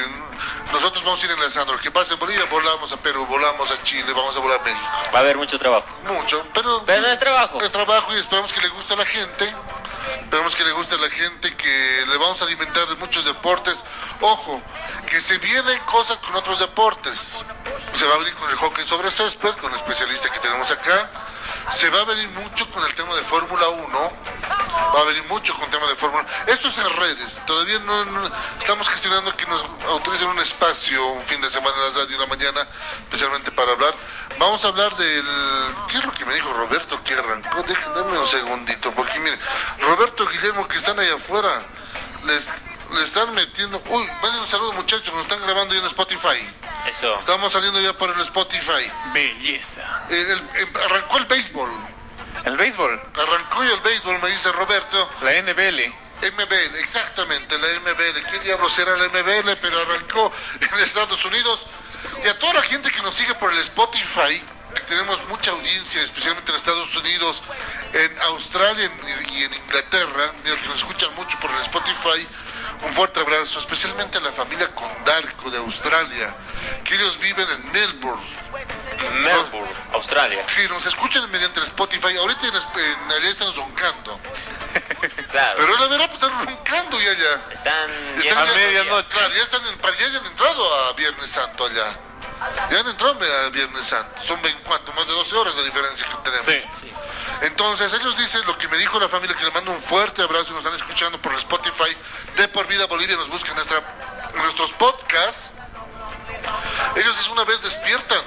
nosotros 0.72 1.04
vamos 1.04 1.22
a 1.22 1.26
ir 1.26 1.32
enlazando. 1.32 1.72
Lo 1.72 1.80
que 1.80 1.90
pasa 1.90 2.14
en 2.14 2.18
Bolivia, 2.18 2.44
volamos 2.50 2.92
a 2.92 2.96
Perú, 2.96 3.26
volamos 3.26 3.70
a 3.70 3.82
Chile, 3.82 4.12
vamos 4.14 4.36
a 4.36 4.40
volar 4.40 4.60
a 4.60 4.64
México. 4.64 4.86
Va 5.14 5.18
a 5.18 5.22
haber 5.22 5.36
mucho 5.36 5.58
trabajo. 5.58 5.86
Mucho, 6.04 6.46
pero... 6.54 6.82
Pero 6.84 7.02
no 7.02 7.08
es 7.08 7.18
trabajo. 7.18 7.60
Es 7.60 7.72
trabajo 7.72 8.14
y 8.14 8.20
esperamos 8.20 8.52
que 8.52 8.60
le 8.60 8.68
guste 8.68 8.94
a 8.94 8.96
la 8.96 9.06
gente. 9.06 9.54
Esperamos 10.22 10.54
que 10.54 10.64
le 10.64 10.72
guste 10.72 10.94
a 10.94 10.98
la 10.98 11.10
gente, 11.10 11.56
que 11.56 12.04
le 12.08 12.16
vamos 12.16 12.40
a 12.40 12.44
alimentar 12.44 12.86
de 12.88 12.96
muchos 12.96 13.24
deportes. 13.24 13.76
Ojo, 14.20 14.62
que 15.08 15.20
se 15.20 15.38
vienen 15.38 15.78
cosas 15.80 16.16
con 16.18 16.34
otros 16.34 16.58
deportes. 16.58 17.44
Se 17.94 18.06
va 18.06 18.14
a 18.14 18.18
venir 18.18 18.34
con 18.34 18.50
el 18.50 18.56
hockey 18.56 18.86
sobre 18.86 19.10
césped, 19.10 19.54
con 19.56 19.72
el 19.72 19.78
especialista 19.78 20.30
que 20.30 20.38
tenemos 20.40 20.70
acá. 20.70 21.10
Se 21.72 21.90
va 21.90 22.00
a 22.00 22.04
venir 22.04 22.28
mucho 22.30 22.68
con 22.70 22.84
el 22.84 22.94
tema 22.94 23.14
de 23.14 23.22
Fórmula 23.22 23.68
1. 23.68 24.12
Va 24.94 25.00
a 25.00 25.04
venir 25.04 25.24
mucho 25.24 25.54
con 25.54 25.64
el 25.64 25.70
tema 25.70 25.86
de 25.86 25.96
Fórmula 25.96 26.26
Esto 26.46 26.68
es 26.68 26.78
en 26.78 26.96
redes. 26.96 27.40
Todavía 27.46 27.78
no, 27.80 28.30
estamos 28.58 28.88
gestionando 28.88 29.36
que 29.36 29.46
nos 29.46 29.64
autoricen 29.88 30.28
un 30.28 30.38
espacio 30.38 31.04
un 31.06 31.24
fin 31.24 31.40
de 31.40 31.50
semana 31.50 31.74
en 31.76 31.94
la 31.94 32.00
radio 32.00 32.16
una 32.16 32.26
mañana, 32.26 32.66
especialmente 33.04 33.50
para 33.52 33.72
hablar. 33.72 33.94
Vamos 34.38 34.64
a 34.64 34.68
hablar 34.68 34.94
del... 34.96 35.24
¿Qué 35.88 35.98
es 35.98 36.04
lo 36.04 36.12
que 36.12 36.24
me 36.24 36.34
dijo 36.34 36.52
Roberto 36.52 37.02
que 37.04 37.14
arrancó? 37.14 37.62
Déjenme 37.62 38.18
un 38.18 38.28
segundito, 38.28 38.92
porque 38.92 39.18
miren, 39.20 39.40
Roberto 39.80 40.26
Guillermo 40.26 40.68
que 40.68 40.76
están 40.76 40.98
ahí 40.98 41.08
afuera, 41.08 41.62
les, 42.26 42.46
le 42.94 43.04
están 43.04 43.34
metiendo... 43.34 43.82
Uy, 43.88 44.06
manden 44.22 44.40
un 44.40 44.46
saludo 44.46 44.72
muchachos, 44.72 45.12
nos 45.12 45.22
están 45.22 45.40
grabando 45.42 45.74
ya 45.74 45.80
en 45.80 45.86
Spotify. 45.86 46.65
Eso. 46.88 47.18
Estamos 47.20 47.52
saliendo 47.52 47.80
ya 47.80 47.92
por 47.92 48.10
el 48.10 48.20
Spotify. 48.22 48.90
Belleza. 49.12 50.04
El- 50.08 50.16
el- 50.30 50.50
el- 50.54 50.76
arrancó 50.84 51.18
el 51.18 51.24
béisbol. 51.26 51.70
El 52.44 52.56
béisbol, 52.56 53.00
Arrancó 53.14 53.64
ya 53.64 53.72
el 53.74 53.80
béisbol, 53.80 54.20
me 54.22 54.28
dice 54.30 54.52
Roberto. 54.52 55.10
la 55.22 55.32
NBL. 55.34 55.92
MBL, 56.22 56.76
exactamente, 56.80 57.58
la 57.58 57.66
MBL. 57.80 58.22
¿Qué 58.30 58.38
diablos 58.40 58.78
era 58.78 58.96
la 58.96 59.04
MBL? 59.08 59.56
Pero 59.56 59.80
arrancó 59.80 60.32
en 60.60 60.78
Estados 60.80 61.22
Unidos. 61.24 61.66
Y 62.24 62.28
a 62.28 62.38
toda 62.38 62.54
la 62.54 62.62
gente 62.62 62.90
que 62.90 63.02
nos 63.02 63.14
sigue 63.14 63.34
por 63.34 63.52
el 63.52 63.58
Spotify, 63.58 64.42
que 64.74 64.80
tenemos 64.82 65.22
mucha 65.28 65.50
audiencia, 65.50 66.02
especialmente 66.02 66.50
en 66.52 66.56
Estados 66.56 66.94
Unidos, 66.96 67.42
en 67.92 68.18
Australia 68.22 68.90
y 69.30 69.42
en 69.44 69.54
Inglaterra, 69.54 70.32
y 70.44 70.48
los 70.48 70.58
que 70.60 70.68
nos 70.68 70.78
escuchan 70.78 71.14
mucho 71.14 71.38
por 71.40 71.50
el 71.50 71.60
Spotify, 71.62 72.26
un 72.82 72.92
fuerte 72.94 73.20
abrazo, 73.20 73.58
especialmente 73.58 74.18
a 74.18 74.20
la 74.20 74.32
familia 74.32 74.68
Condarco 74.74 75.50
de 75.50 75.58
Australia, 75.58 76.34
que 76.84 76.94
ellos 76.94 77.18
viven 77.18 77.48
en 77.50 77.72
Melbourne. 77.72 78.22
Melbourne, 79.22 79.72
Australia. 79.92 80.44
Sí, 80.48 80.66
nos 80.68 80.84
escuchan 80.86 81.30
mediante 81.30 81.60
el 81.60 81.66
Spotify. 81.66 82.16
Ahorita 82.16 82.46
en, 82.46 82.54
en 82.54 83.12
allá 83.12 83.28
están 83.28 83.54
roncando. 83.54 84.20
Claro. 85.30 85.54
Pero 85.58 85.78
la 85.78 85.86
verdad, 85.88 86.10
pues 86.10 86.22
están 86.22 86.46
roncando 86.46 86.98
ya 87.00 87.10
allá. 87.10 87.42
Están 87.50 87.90
Están 88.18 88.48
a 88.48 88.52
medianoche. 88.52 89.08
Claro, 89.08 89.34
ya 89.34 89.42
están 89.42 89.66
en, 89.66 89.78
ya 89.78 90.18
han 90.18 90.26
entrado 90.26 90.74
a 90.74 90.92
Viernes 90.94 91.30
Santo 91.30 91.66
allá. 91.66 91.96
Ya 92.70 92.80
han 92.80 92.88
entrado 92.88 93.18
a 93.20 93.48
Viernes 93.50 93.86
Santo. 93.86 94.22
Son 94.22 94.40
20, 94.40 94.62
¿cuánto? 94.62 94.92
Más 94.94 95.06
de 95.06 95.12
12 95.12 95.36
horas 95.36 95.54
la 95.54 95.62
diferencia 95.62 96.06
que 96.06 96.30
tenemos. 96.30 96.46
Sí. 96.46 96.92
Entonces, 97.42 97.92
ellos 97.92 98.16
dicen 98.16 98.42
lo 98.46 98.56
que 98.56 98.68
me 98.68 98.76
dijo 98.78 98.98
la 98.98 99.08
familia, 99.08 99.36
que 99.36 99.44
le 99.44 99.50
mando 99.50 99.70
un 99.72 99.82
fuerte 99.82 100.22
abrazo 100.22 100.48
y 100.50 100.54
nos 100.54 100.64
están 100.64 100.74
escuchando 100.74 101.20
por 101.20 101.32
el 101.32 101.38
Spotify 101.38 101.96
de 102.36 102.48
Por 102.48 102.66
Vida 102.66 102.86
Bolivia, 102.86 103.16
nos 103.16 103.28
buscan 103.28 103.54
nuestra, 103.54 103.82
nuestros 104.34 104.70
podcasts. 104.72 105.50
Ellos 106.96 107.16
dicen 107.16 107.32
una 107.32 107.44
vez 107.44 107.60
despiertan 107.62 108.20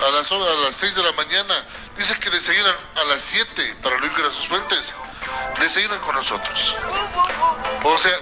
a 0.00 0.10
las, 0.10 0.30
a 0.32 0.36
las 0.36 0.76
6 0.76 0.94
de 0.94 1.02
la 1.02 1.12
mañana, 1.12 1.64
dicen 1.96 2.18
que 2.18 2.30
desayunan 2.30 2.74
a 2.96 3.04
las 3.04 3.22
7 3.22 3.76
para 3.82 3.96
a 3.96 4.32
sus 4.32 4.48
fuentes, 4.48 4.92
desayunan 5.58 6.00
con 6.00 6.14
nosotros. 6.14 6.76
O 7.84 7.98
sea, 7.98 8.18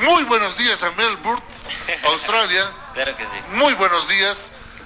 muy 0.00 0.24
buenos 0.24 0.56
días 0.56 0.82
a 0.82 0.90
Melbourne, 0.92 1.42
Australia, 2.04 2.66
Claro 2.94 3.16
que 3.16 3.24
sí. 3.24 3.36
muy 3.52 3.72
buenos 3.74 4.06
días 4.08 4.36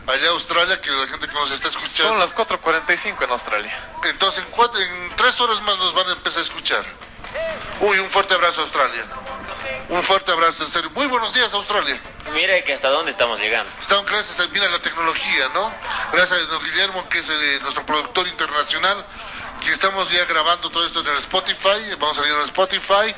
allá 0.07 0.27
a 0.29 0.31
Australia, 0.31 0.81
que 0.81 0.91
la 0.91 1.07
gente 1.09 1.27
que 1.29 1.35
nos 1.35 1.51
está 1.51 1.69
escuchando. 1.69 2.11
Son 2.11 2.19
las 2.19 2.35
4.45 2.35 3.25
en 3.25 3.31
Australia. 3.31 3.91
Entonces, 4.05 4.45
en, 4.45 4.51
cuatro- 4.51 4.81
en 4.81 5.11
tres 5.17 5.41
horas 5.41 5.61
más 5.63 5.77
nos 5.79 5.95
van 5.95 6.09
a 6.09 6.13
empezar 6.13 6.41
a 6.41 6.43
escuchar. 6.43 6.85
Uy, 7.81 7.99
un 7.99 8.09
fuerte 8.11 8.35
abrazo 8.35 8.61
a 8.61 8.65
Australia. 8.65 9.05
Un 9.89 10.03
fuerte 10.03 10.33
abrazo, 10.33 10.65
en 10.65 10.71
serio. 10.71 10.91
Muy 10.95 11.07
buenos 11.07 11.33
días, 11.35 11.53
Australia. 11.53 12.01
Mire 12.33 12.65
que 12.65 12.75
hasta 12.75 12.89
dónde 12.89 13.11
estamos 13.13 13.39
llegando. 13.39 13.71
Estamos 13.81 14.07
gracias 14.07 14.39
a, 14.41 14.47
mira, 14.49 14.69
la 14.69 14.81
tecnología, 14.81 15.49
¿no? 15.55 15.73
Gracias 16.13 16.41
a 16.41 16.43
don 16.45 16.63
Guillermo, 16.65 17.09
que 17.09 17.19
es 17.19 17.29
eh, 17.29 17.59
nuestro 17.63 17.85
productor 17.87 18.27
internacional, 18.27 19.05
que 19.65 19.73
estamos 19.73 20.11
ya 20.11 20.25
grabando 20.25 20.71
todo 20.71 20.87
esto 20.87 21.01
en 21.01 21.09
el 21.09 21.19
Spotify. 21.19 21.95
Vamos 21.99 22.19
a 22.19 22.21
salir 22.23 22.33
en 22.35 22.41
el 22.41 22.47
Spotify. 22.47 23.15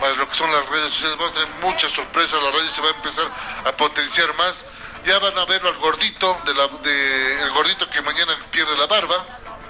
Para 0.00 0.14
lo 0.14 0.28
que 0.28 0.34
son 0.34 0.50
las 0.50 0.66
redes 0.68 0.92
sociales, 0.92 1.16
vamos 1.18 1.32
a 1.36 1.40
tener 1.40 1.54
muchas 1.60 1.92
sorpresas. 1.92 2.42
La 2.42 2.50
radio 2.50 2.70
se 2.72 2.80
va 2.80 2.88
a 2.88 2.92
empezar 2.92 3.26
a 3.64 3.72
potenciar 3.72 4.34
más. 4.34 4.64
Ya 5.04 5.18
van 5.18 5.36
a 5.36 5.44
verlo 5.46 5.68
al 5.68 5.78
gordito, 5.78 6.38
de 6.44 6.54
la, 6.54 6.68
de, 6.68 7.42
el 7.42 7.50
gordito 7.50 7.88
que 7.90 8.00
mañana 8.02 8.36
pierde 8.50 8.76
la 8.76 8.86
barba. 8.86 9.24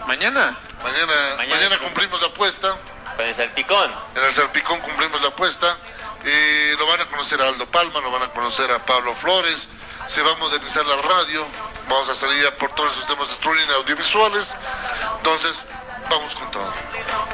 ¿Mañana? 0.07 0.59
Mañana, 0.83 1.13
Mañana. 1.37 1.55
mañana 1.55 1.79
cumplimos 1.79 2.21
la 2.21 2.29
apuesta. 2.29 2.77
Con 3.17 3.25
el 3.27 3.35
salpicón. 3.35 3.93
En 4.15 4.25
el 4.25 4.35
Salpicón 4.35 4.81
cumplimos 4.81 5.21
la 5.23 5.29
apuesta. 5.29 5.77
Eh, 6.25 6.75
lo 6.79 6.87
van 6.87 7.01
a 7.01 7.07
conocer 7.07 7.41
a 7.41 7.49
Aldo 7.49 7.67
Palma, 7.67 8.01
lo 8.01 8.11
van 8.11 8.23
a 8.23 8.29
conocer 8.29 8.71
a 8.71 8.85
Pablo 8.85 9.15
Flores. 9.15 9.69
Se 10.07 10.23
va 10.23 10.33
a 10.33 10.37
modernizar 10.37 10.85
la 10.87 10.97
radio. 10.97 11.47
Vamos 11.89 12.09
a 12.09 12.15
salir 12.15 12.43
ya 12.43 12.55
por 12.57 12.75
todos 12.75 12.93
esos 12.93 13.07
temas 13.07 13.29
de 13.29 13.35
streaming 13.35 13.69
audiovisuales. 13.77 14.55
Entonces, 15.17 15.63
vamos 16.11 16.35
con 16.35 16.51
todo. 16.51 16.73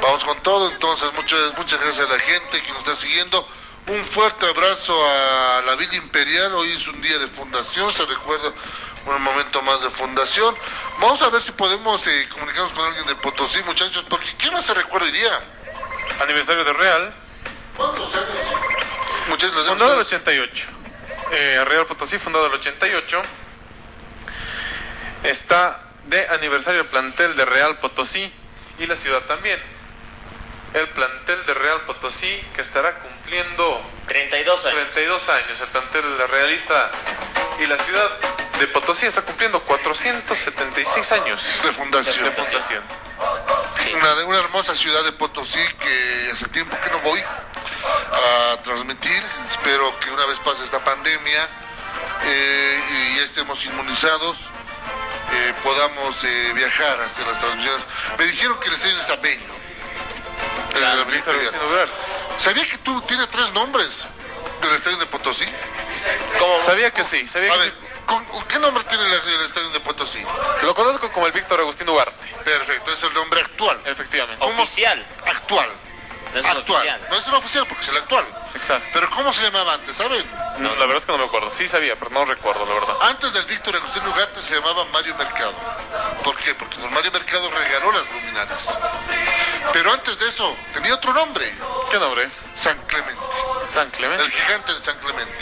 Vamos 0.01 0.23
con 0.23 0.41
todo. 0.43 0.69
Entonces, 0.71 1.11
muchas, 1.13 1.57
muchas 1.57 1.79
gracias 1.81 2.07
a 2.07 2.13
la 2.13 2.19
gente 2.19 2.61
que 2.61 2.69
nos 2.71 2.79
está 2.79 2.95
siguiendo. 2.95 3.47
Un 3.89 4.03
fuerte 4.05 4.45
abrazo 4.45 4.93
a 5.09 5.61
la 5.65 5.75
Villa 5.75 5.95
Imperial. 5.97 6.53
Hoy 6.53 6.71
es 6.71 6.87
un 6.87 7.01
día 7.01 7.17
de 7.17 7.27
fundación, 7.27 7.91
se 7.91 8.05
recuerda 8.05 8.51
un 9.05 9.21
momento 9.21 9.61
más 9.63 9.81
de 9.81 9.89
fundación. 9.89 10.55
Vamos 10.99 11.21
a 11.23 11.29
ver 11.29 11.41
si 11.41 11.51
podemos 11.51 12.05
eh, 12.05 12.27
comunicarnos 12.31 12.71
con 12.73 12.85
alguien 12.85 13.07
de 13.07 13.15
Potosí, 13.15 13.61
muchachos, 13.63 14.05
porque 14.07 14.27
¿qué 14.37 14.51
más 14.51 14.65
se 14.65 14.73
recuerda 14.75 15.07
hoy 15.07 15.11
día? 15.13 15.39
Aniversario 16.21 16.63
de 16.63 16.73
Real. 16.73 17.13
¿Cuántos 17.75 18.13
años? 18.13 18.27
Muchachos, 19.27 19.55
Fundado 19.67 19.91
el 19.93 19.97
damos- 19.97 20.07
88. 20.07 20.67
Eh, 21.31 21.63
Real 21.65 21.85
Potosí, 21.87 22.19
fundado 22.19 22.45
el 22.47 22.53
88. 22.53 23.21
Está 25.23 25.81
de 26.05 26.27
aniversario 26.27 26.81
el 26.81 26.87
plantel 26.87 27.35
de 27.35 27.45
Real 27.45 27.79
Potosí 27.79 28.31
y 28.77 28.85
la 28.85 28.95
ciudad 28.95 29.21
también. 29.21 29.59
El 30.73 30.87
plantel 30.89 31.45
de 31.45 31.53
Real 31.53 31.81
Potosí 31.81 32.43
que 32.53 32.61
estará 32.61 32.99
cumpliendo 32.99 33.81
32 34.07 34.65
años. 34.65 34.73
32 34.93 35.29
años. 35.29 35.61
El 35.61 35.67
plantel 35.67 36.17
realista 36.29 36.91
y 37.59 37.65
la 37.65 37.77
ciudad 37.83 38.09
de 38.59 38.67
Potosí 38.67 39.05
está 39.05 39.21
cumpliendo 39.21 39.61
476 39.61 41.11
años 41.13 41.61
de 41.63 41.71
fundación. 41.71 42.23
de 42.25 42.31
fundación. 42.31 42.83
Sí. 43.83 43.93
Una, 43.93 44.25
una 44.25 44.39
hermosa 44.39 44.75
ciudad 44.75 45.03
de 45.03 45.11
Potosí 45.13 45.59
que 45.79 46.29
hace 46.31 46.47
tiempo 46.49 46.77
que 46.83 46.91
no 46.91 46.99
voy 46.99 47.19
a 47.21 48.57
transmitir. 48.63 49.23
Espero 49.51 49.97
que 49.99 50.11
una 50.11 50.25
vez 50.25 50.39
pase 50.39 50.63
esta 50.63 50.83
pandemia 50.83 51.49
eh, 52.23 52.81
y 52.91 53.17
ya 53.17 53.23
estemos 53.23 53.63
inmunizados, 53.65 54.37
eh, 55.31 55.53
podamos 55.63 56.23
eh, 56.23 56.51
viajar 56.53 57.01
hacia 57.01 57.25
las 57.25 57.39
transmisiones. 57.39 57.85
Me 58.17 58.25
dijeron 58.25 58.59
que 58.59 58.67
el 58.67 58.73
estadio 58.75 58.99
está 58.99 59.15
bello. 59.17 59.58
¿Sabía 62.37 62.65
que 62.67 62.77
tú 62.79 63.01
tienes 63.01 63.29
tres 63.29 63.51
nombres 63.51 64.05
del 64.61 64.71
estadio 64.75 64.97
de 64.97 65.05
Potosí? 65.07 65.45
¿Cómo? 66.39 66.61
Sabía 66.63 66.91
que 66.91 67.03
sí, 67.03 67.27
sabía 67.27 67.51
A 67.51 67.53
que 67.55 67.59
ver, 67.59 67.73
¿con- 68.05 68.25
con 68.25 68.43
¿qué 68.45 68.59
nombre 68.59 68.83
tiene 68.85 69.03
el, 69.05 69.13
el 69.13 69.45
estadio 69.45 69.69
de 69.71 69.79
Potosí? 69.81 70.19
sí. 70.19 70.25
Lo 70.63 70.73
conozco 70.73 71.11
como 71.11 71.27
el 71.27 71.33
Víctor 71.33 71.59
Agustín 71.59 71.89
Ugarte, 71.89 72.27
Perfecto, 72.43 72.91
es 72.93 73.03
el 73.03 73.13
nombre 73.13 73.41
actual. 73.41 73.79
efectivamente. 73.85 74.43
¿Cómo? 74.43 74.63
Oficial. 74.63 75.05
Actual. 75.25 75.69
No 76.33 76.39
es 76.39 76.45
el 76.45 76.57
actual. 76.57 76.77
oficial. 76.77 77.07
No 77.09 77.17
es 77.17 77.27
el 77.27 77.33
oficial 77.33 77.67
porque 77.67 77.81
es 77.83 77.89
el 77.89 77.97
actual. 77.97 78.25
Exacto. 78.55 78.87
Pero 78.93 79.09
¿cómo 79.09 79.33
se 79.33 79.41
llamaba 79.41 79.73
antes? 79.73 79.95
¿Saben? 79.95 80.23
No, 80.59 80.69
la 80.75 80.81
verdad 80.85 80.97
es 80.97 81.05
que 81.05 81.11
no 81.11 81.17
me 81.17 81.25
acuerdo. 81.25 81.49
Sí 81.51 81.67
sabía, 81.67 81.95
pero 81.97 82.11
no 82.11 82.23
recuerdo, 82.25 82.65
la 82.67 82.73
verdad. 82.75 82.95
Antes 83.01 83.33
del 83.33 83.45
Víctor 83.45 83.75
Agustín 83.75 84.05
Ugarte 84.07 84.39
se 84.41 84.53
llamaba 84.55 84.85
Mario 84.85 85.15
Mercado. 85.15 85.53
¿Por 86.23 86.35
qué? 86.37 86.53
Porque 86.55 86.77
don 86.77 86.93
Mario 86.93 87.11
Mercado 87.11 87.49
regaló 87.51 87.91
las 87.91 88.05
luminarias. 88.11 88.77
Pero 89.73 89.93
antes 89.93 90.19
de 90.19 90.27
eso 90.27 90.55
tenía 90.73 90.95
otro 90.95 91.13
nombre, 91.13 91.53
¿Qué 91.89 91.97
nombre? 91.97 92.29
San 92.53 92.77
Clemente. 92.85 93.21
San 93.67 93.89
Clemente. 93.89 94.23
El 94.23 94.31
gigante 94.31 94.73
de 94.73 94.83
San 94.83 94.97
Clemente. 94.99 95.33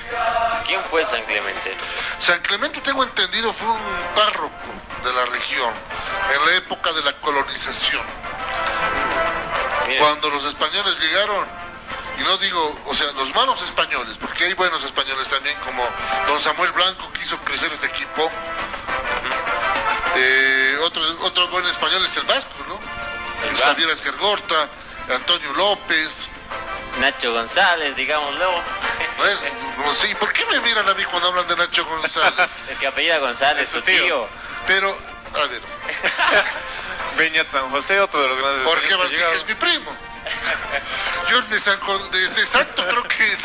¿Quién 0.66 0.82
fue 0.90 1.06
San 1.06 1.24
Clemente? 1.26 1.76
San 2.20 2.40
Clemente, 2.42 2.80
tengo 2.82 3.04
entendido, 3.04 3.52
fue 3.54 3.68
un 3.68 3.80
párroco 4.16 4.54
de 5.04 5.14
la 5.14 5.26
región 5.26 5.74
en 6.34 6.46
la 6.46 6.56
época 6.58 6.94
de 6.94 7.04
la 7.04 7.14
colonización. 7.20 8.04
Cuando 10.00 10.30
los 10.30 10.46
españoles 10.46 10.98
llegaron, 11.00 11.46
y 12.20 12.24
no 12.24 12.38
digo, 12.38 12.80
o 12.86 12.96
sea, 12.96 13.12
los 13.14 13.34
malos 13.36 13.62
españoles, 13.62 14.18
porque 14.20 14.46
hay 14.46 14.54
buenos 14.54 14.84
españoles 14.84 15.28
también, 15.28 15.58
como 15.66 15.84
don 16.28 16.40
Samuel 16.40 16.72
Blanco 16.72 17.12
que 17.14 17.24
hizo 17.24 17.38
crecer 17.40 17.72
este 17.74 17.88
equipo. 17.88 18.30
Eh, 20.16 20.78
otro, 20.82 21.02
otro 21.24 21.48
buen 21.50 21.66
español 21.66 22.06
es 22.06 22.16
el 22.18 22.24
Vasco, 22.24 22.56
¿no? 22.68 22.80
Javier 23.64 23.90
Esquergorta, 23.90 24.68
Antonio 25.14 25.52
López. 25.54 26.30
Nacho 27.00 27.32
González, 27.32 27.96
digámoslo. 27.96 28.64
¿No 29.18 29.26
es? 29.26 29.40
No, 29.78 29.94
sí, 29.96 30.14
¿por 30.16 30.34
qué 30.34 30.46
me 30.48 30.60
miran 30.62 30.88
a 30.90 30.94
mí 30.94 31.04
cuando 31.06 31.30
hablan 31.30 31.48
de 31.48 31.56
Nacho 31.56 31.86
González? 31.86 32.50
Es 32.70 32.78
que 32.80 32.88
apellida 32.88 33.20
González, 33.20 33.68
Es 33.68 33.70
su 33.74 33.82
tío. 33.82 34.04
tío. 34.04 34.28
Pero, 34.66 34.98
a 35.36 35.48
ver, 35.48 35.62
Beñat 37.18 37.50
San 37.52 37.70
José, 37.72 38.00
otro 38.00 38.22
de 38.22 38.28
los 38.30 38.38
grandes 38.40 38.64
¿por 38.64 38.80
qué 38.82 38.88
españoles 38.88 39.18
que 39.18 39.24
Martín, 39.24 39.32
que 39.32 39.38
es 39.38 39.48
mi 39.48 39.56
primo? 39.56 39.92
Yo 41.30 41.42
de, 41.42 41.60
San, 41.60 41.80
de, 42.12 42.30
de 42.30 42.46
Santo 42.48 42.86
creo 42.86 43.04
que 43.04 43.26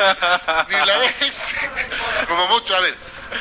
ni 0.69 0.85
la 0.85 1.05
es. 1.05 1.33
Como 2.27 2.47
mucho, 2.47 2.75
a 2.75 2.79
ver, 2.81 2.95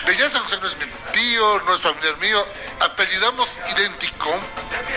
Bellán 0.07 0.31
San 0.31 0.43
José 0.43 0.59
no 0.61 0.69
es 0.69 0.77
mi 0.77 0.85
tío, 1.13 1.61
no 1.61 1.75
es 1.75 1.81
familiar 1.81 2.17
mío, 2.19 2.47
apellidamos 2.81 3.49
idéntico 3.77 4.31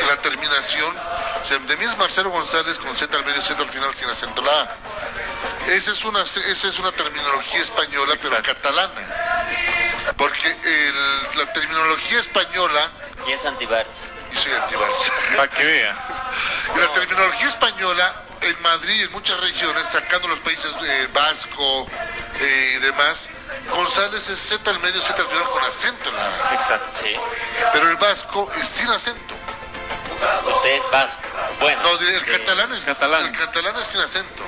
la 0.07 0.17
terminación. 0.17 0.95
O 1.45 1.47
sea, 1.47 1.59
de 1.59 1.77
mí 1.77 1.85
es 1.85 1.95
Marcelo 1.95 2.31
González 2.31 2.79
con 2.79 2.95
Z 2.95 3.15
al 3.15 3.23
medio, 3.23 3.39
Z 3.39 3.61
al 3.61 3.69
final 3.69 3.93
sin 3.93 4.09
acento 4.09 4.41
la 4.41 4.61
A. 4.61 4.75
Esa 5.69 5.91
es 5.91 6.03
una, 6.03 6.23
esa 6.23 6.67
es 6.67 6.79
una 6.79 6.91
terminología 6.91 7.61
española, 7.61 8.15
pero 8.19 8.41
catalana. 8.41 8.91
Porque 10.17 10.49
el- 10.63 11.37
la 11.37 11.53
terminología 11.53 12.19
española, 12.19 12.89
Y 13.27 13.31
es 13.33 13.45
anti-Barça. 13.45 13.85
y 14.33 14.37
soy 14.37 14.51
anti-Barça. 14.53 15.11
Para 15.35 15.47
que 15.49 15.63
vea. 15.65 15.95
Y 16.75 16.79
la 16.79 16.87
terminología 16.93 17.49
española 17.49 18.15
en 18.41 18.61
Madrid, 18.63 19.03
en 19.03 19.11
muchas 19.11 19.39
regiones, 19.39 19.83
sacando 19.91 20.27
los 20.27 20.39
países 20.39 20.71
eh, 20.83 21.07
vasco 21.13 21.87
eh, 22.39 22.73
y 22.77 22.79
demás, 22.79 23.27
González 23.69 24.27
es 24.29 24.39
Z 24.39 24.67
al 24.69 24.79
medio, 24.79 24.99
Z 25.01 25.13
al 25.21 25.27
final 25.27 25.43
con 25.51 25.63
acento 25.63 26.09
en 26.09 26.15
la 26.15 26.49
A. 26.49 26.53
Exacto. 26.55 26.99
Sí. 27.03 27.15
Pero 27.73 27.87
el 27.89 27.97
vasco 27.97 28.51
es 28.59 28.67
sin 28.67 28.89
acento. 28.89 29.35
Usted 30.47 30.69
es 30.77 30.91
vasco. 30.91 31.21
Bueno. 31.59 31.81
No, 31.83 31.99
el 31.99 32.25
catalán 32.25 32.71
es 32.73 32.83
Catalán. 32.83 33.25
el 33.25 33.31
catalán 33.31 33.75
es 33.77 33.87
sin 33.87 34.01
acento. 34.01 34.43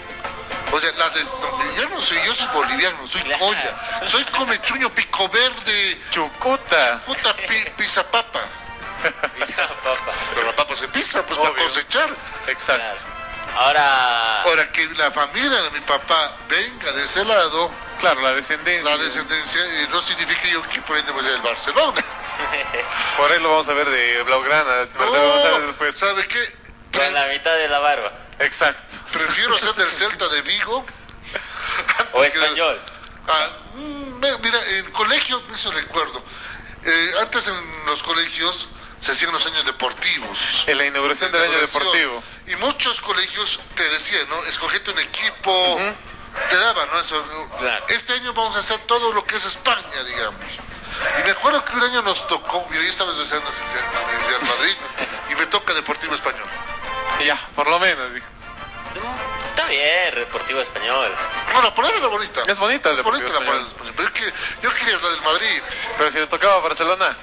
O 0.71 0.79
sea, 0.79 0.91
la 0.97 1.09
de, 1.09 1.23
no, 1.23 1.75
yo 1.77 1.89
no 1.89 2.01
soy, 2.01 2.17
yo 2.25 2.35
soy 2.35 2.47
boliviano, 2.47 3.07
soy 3.07 3.21
Claro. 3.21 3.39
colla, 3.45 4.07
soy 4.07 4.23
comechuño, 4.25 4.89
pico 4.93 5.29
verde, 5.29 6.01
Chucuta. 6.11 6.99
puta 7.05 7.33
pi, 7.35 7.65
pisa 7.77 8.03
papa. 8.11 8.41
Papa. 9.01 10.11
Pero 10.35 10.47
la 10.47 10.55
papa 10.55 10.75
se 10.75 10.87
pisa, 10.89 11.23
pues 11.25 11.39
para 11.39 11.55
cosechar. 11.55 12.09
Exacto. 12.47 12.83
Claro. 12.83 13.17
Ahora, 13.57 14.41
Ahora 14.43 14.71
que 14.71 14.85
la 14.97 15.09
familia 15.11 15.61
de 15.63 15.71
mi 15.71 15.79
papá 15.81 16.33
venga 16.49 16.91
de 16.91 17.05
ese 17.05 17.23
lado, 17.23 17.71
Claro, 17.99 18.21
la 18.21 18.33
descendencia. 18.33 18.91
La 18.95 18.97
descendencia 19.03 19.61
eh, 19.65 19.87
no 19.89 20.01
significa 20.03 20.47
yo 20.49 20.61
que 20.69 20.81
por 20.81 20.97
ende 20.97 21.11
voy 21.11 21.21
a 21.21 21.23
ser 21.23 21.31
del 21.33 21.41
Barcelona. 21.41 22.03
Por 23.17 23.31
ahí 23.31 23.39
lo 23.39 23.49
vamos 23.49 23.67
a 23.67 23.73
ver 23.73 23.89
de 23.89 24.21
Blaugrana, 24.23 24.85
No. 24.99 25.91
¿Sabe 25.91 26.27
qué? 26.27 26.55
Con 26.97 27.13
la 27.13 27.27
mitad 27.27 27.55
de 27.55 27.67
la 27.67 27.79
barba. 27.79 28.11
Exacto. 28.39 28.95
prefiero 29.11 29.57
ser 29.59 29.73
del 29.75 29.91
Celta 29.91 30.27
de 30.27 30.41
Vigo. 30.41 30.85
O 32.13 32.23
español. 32.23 32.79
Ah, 33.27 33.49
mm, 33.75 34.19
mira, 34.19 34.59
en 34.77 34.91
colegio, 34.91 35.41
eso 35.53 35.71
recuerdo. 35.71 36.23
eh, 36.85 37.11
antes 37.21 37.45
en 37.47 37.85
los 37.85 38.01
colegios 38.03 38.67
se 38.99 39.11
hacían 39.11 39.31
los 39.31 39.45
años 39.45 39.65
deportivos. 39.65 40.63
En 40.67 40.77
la 40.77 40.85
inauguración 40.85 41.31
del 41.31 41.43
año 41.43 41.59
deportivo. 41.59 42.23
Y 42.47 42.55
muchos 42.57 43.01
colegios 43.01 43.59
te 43.75 43.87
decían, 43.89 44.27
¿no? 44.29 44.43
Escogete 44.45 44.91
un 44.91 44.99
equipo, 44.99 45.79
te 46.49 46.57
daban, 46.57 46.87
¿no? 46.89 46.99
Eso. 46.99 47.23
Este 47.89 48.13
año 48.13 48.33
vamos 48.33 48.55
a 48.55 48.59
hacer 48.59 48.79
todo 48.87 49.11
lo 49.11 49.25
que 49.25 49.35
es 49.35 49.45
España, 49.45 50.03
digamos. 50.05 50.41
Y 51.19 51.23
me 51.25 51.31
acuerdo 51.31 51.63
que 51.65 51.73
un 51.73 51.83
año 51.83 52.01
nos 52.01 52.27
tocó, 52.27 52.65
mira, 52.69 52.83
yo 52.83 52.89
estaba 52.89 53.11
deseando 53.13 53.51
ser 53.51 54.41
Madrid, 54.41 54.75
y 55.29 55.35
me 55.35 55.45
toca 55.47 55.73
Deportivo 55.73 56.15
Español. 56.15 56.47
Y 57.19 57.25
ya, 57.25 57.37
por 57.55 57.69
lo 57.69 57.79
menos. 57.79 58.13
dijo. 58.13 58.25
Está 59.49 59.65
bien, 59.67 60.15
Deportivo 60.15 60.61
Español. 60.61 61.11
No, 61.53 61.61
la 61.61 61.73
polera 61.73 61.97
era 61.97 62.07
bonita. 62.07 62.41
Es 62.47 62.57
bonita 62.57 62.89
el 62.89 62.97
Es 62.97 63.03
bonita 63.03 63.27
la 63.27 63.39
Español. 63.39 63.67
pero 63.95 64.07
es 64.07 64.13
que 64.13 64.33
yo 64.61 64.73
quería 64.73 64.95
hablar 64.95 65.11
del 65.11 65.21
Madrid, 65.21 65.61
Pero 65.97 66.11
si 66.11 66.19
le 66.19 66.27
tocaba 66.27 66.55
a 66.55 66.59
Barcelona, 66.59 67.15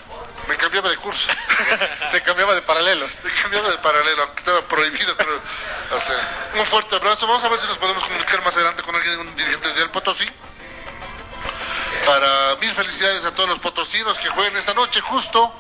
me 0.48 0.56
cambiaba 0.56 0.88
de 0.90 0.96
curso. 0.96 1.28
se 2.10 2.22
cambiaba 2.22 2.54
de 2.54 2.62
paralelo. 2.62 3.06
Me 3.22 3.30
cambiaba 3.42 3.70
de 3.70 3.78
paralelo, 3.78 4.22
aunque 4.22 4.40
estaba 4.40 4.62
prohibido, 4.62 5.16
pero... 5.16 5.36
o 5.36 6.00
sea, 6.06 6.60
un 6.60 6.66
fuerte 6.66 6.96
abrazo. 6.96 7.26
Vamos 7.26 7.44
a 7.44 7.48
ver 7.48 7.60
si 7.60 7.66
nos 7.66 7.78
podemos 7.78 8.04
comunicar 8.04 8.42
más 8.44 8.54
adelante 8.54 8.82
con 8.82 8.94
alguien, 8.94 9.20
un 9.20 9.34
dirigente 9.36 9.68
del 9.74 9.90
Potosí. 9.90 10.28
Para 12.04 12.56
mil 12.56 12.72
felicidades 12.72 13.24
a 13.24 13.34
todos 13.34 13.48
los 13.48 13.58
potosinos 13.60 14.18
que 14.18 14.28
jueguen 14.28 14.56
esta 14.56 14.74
noche, 14.74 15.00
justo. 15.00 15.54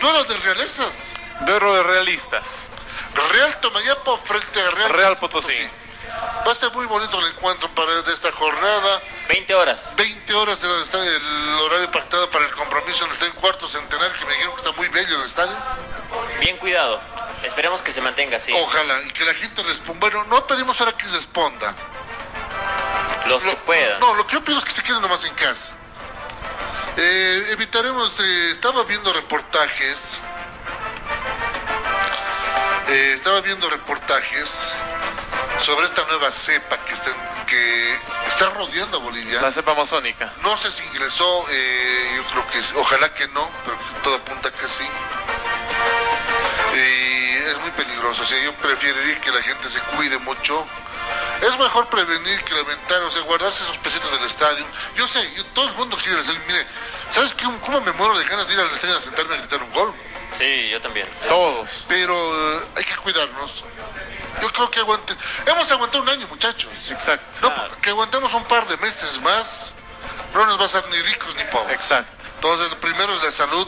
Duelo 0.00 0.24
de 0.24 0.36
realezas. 0.38 1.12
Duero 1.40 1.74
de 1.74 1.82
realistas. 1.82 2.68
Real 3.32 3.60
Tomayapo 3.60 4.16
frente 4.18 4.60
a 4.60 4.70
Real, 4.70 4.90
Real 4.90 5.18
Potosí. 5.18 5.68
Va 6.46 6.50
a 6.50 6.52
estar 6.52 6.72
muy 6.72 6.86
bonito 6.86 7.18
el 7.20 7.26
encuentro 7.26 7.68
para 7.74 8.02
de 8.02 8.12
esta 8.14 8.32
jornada. 8.32 9.02
20 9.28 9.54
horas. 9.54 9.92
20 9.96 10.34
horas 10.34 10.60
de 10.60 10.82
está 10.82 11.04
el 11.04 11.58
horario 11.60 11.90
pactado 11.90 12.30
para 12.30 12.44
el 12.46 12.52
compromiso 12.52 13.04
en 13.04 13.10
el 13.10 13.14
estadio 13.14 13.34
cuarto 13.34 13.68
centenario, 13.68 14.18
que 14.18 14.24
me 14.24 14.32
dijeron 14.32 14.54
que 14.54 14.62
está 14.62 14.72
muy 14.72 14.88
bello 14.88 15.16
el 15.20 15.26
estadio. 15.26 15.54
Bien 16.40 16.56
cuidado. 16.56 17.00
Esperemos 17.42 17.82
que 17.82 17.92
se 17.92 18.00
mantenga 18.00 18.38
así. 18.38 18.52
Ojalá, 18.52 19.02
y 19.02 19.10
que 19.10 19.24
la 19.24 19.34
gente 19.34 19.62
responda. 19.62 20.00
Bueno, 20.00 20.24
no 20.24 20.46
pedimos 20.46 20.80
ahora 20.80 20.92
que 20.96 21.06
responda. 21.08 21.74
Los 23.26 23.42
que 23.42 23.50
Lo- 23.50 23.58
puedan. 23.64 24.00
No, 24.00 24.14
lo 24.14 24.26
que 24.26 24.34
yo 24.34 24.44
pido 24.44 24.58
es 24.58 24.64
que 24.64 24.70
se 24.72 24.82
queden 24.82 25.02
nomás 25.02 25.24
en 25.24 25.34
casa. 25.34 25.72
Eh, 26.96 27.48
evitaremos, 27.50 28.12
eh, 28.18 28.50
estaba 28.52 28.82
viendo 28.84 29.12
reportajes, 29.12 29.98
eh, 32.88 33.12
estaba 33.14 33.40
viendo 33.40 33.68
reportajes 33.68 34.50
sobre 35.60 35.86
esta 35.86 36.04
nueva 36.06 36.30
cepa 36.30 36.78
que 36.84 36.94
está, 36.94 37.10
que 37.46 37.94
está 38.28 38.50
rodeando 38.50 38.98
a 38.98 39.00
Bolivia. 39.00 39.40
La 39.42 39.50
cepa 39.52 39.72
amazónica. 39.72 40.32
No 40.42 40.56
sé 40.56 40.70
si 40.70 40.82
ingresó, 40.84 41.44
eh, 41.50 42.12
yo 42.16 42.24
creo 42.24 42.46
que 42.48 42.78
ojalá 42.78 43.12
que 43.12 43.28
no, 43.28 43.50
pero 43.64 43.76
todo 44.02 44.14
apunta 44.16 44.50
que 44.52 44.66
sí. 44.68 44.84
Y 46.74 47.48
es 47.48 47.58
muy 47.60 47.70
peligroso, 47.72 48.22
o 48.22 48.26
sea, 48.26 48.42
yo 48.42 48.52
preferiría 48.54 49.20
que 49.20 49.32
la 49.32 49.42
gente 49.42 49.68
se 49.70 49.80
cuide 49.96 50.18
mucho. 50.18 50.66
Es 51.40 51.56
mejor 51.58 51.86
prevenir 51.88 52.42
que 52.44 52.54
lamentar, 52.54 53.00
o 53.02 53.10
sea, 53.10 53.22
guardarse 53.22 53.62
esos 53.62 53.78
pesitos 53.78 54.10
del 54.12 54.24
estadio. 54.24 54.64
Yo 54.96 55.06
sé, 55.08 55.32
yo- 55.36 55.44
todo 55.46 55.68
el 55.68 55.74
mundo 55.74 55.96
quiere 55.96 56.18
decir, 56.18 56.38
mire, 56.46 56.66
¿sabes 57.10 57.32
qué? 57.34 57.44
cómo 57.64 57.80
me 57.80 57.92
muero 57.92 58.18
de 58.18 58.24
ganas 58.24 58.46
de 58.46 58.54
ir 58.54 58.60
al 58.60 58.66
estadio 58.70 58.98
a 58.98 59.00
sentarme 59.00 59.34
a 59.34 59.38
gritar 59.38 59.62
un 59.62 59.72
gol? 59.72 59.94
Sí, 60.38 60.68
yo 60.70 60.80
también. 60.80 61.08
Todos. 61.28 61.68
Pero 61.88 62.14
eh, 62.14 62.64
hay 62.76 62.84
que 62.84 62.96
cuidarnos. 62.96 63.64
Yo 64.40 64.48
creo 64.52 64.70
que 64.70 64.78
aguante. 64.80 65.14
Hemos 65.46 65.70
aguantado 65.70 66.02
un 66.04 66.08
año, 66.08 66.26
muchachos. 66.28 66.70
Exacto. 66.90 67.26
No, 67.42 67.80
que 67.80 67.90
aguantemos 67.90 68.32
un 68.34 68.44
par 68.44 68.68
de 68.68 68.76
meses 68.76 69.20
más, 69.20 69.72
no 70.32 70.46
nos 70.46 70.58
va 70.58 70.62
a 70.62 70.66
hacer 70.66 70.84
ni 70.90 70.98
ricos 71.02 71.34
ni 71.34 71.44
pobres. 71.44 71.74
Exacto. 71.74 72.24
Entonces, 72.36 72.70
lo 72.70 72.78
primero 72.78 73.14
es 73.16 73.22
la 73.24 73.32
salud. 73.32 73.66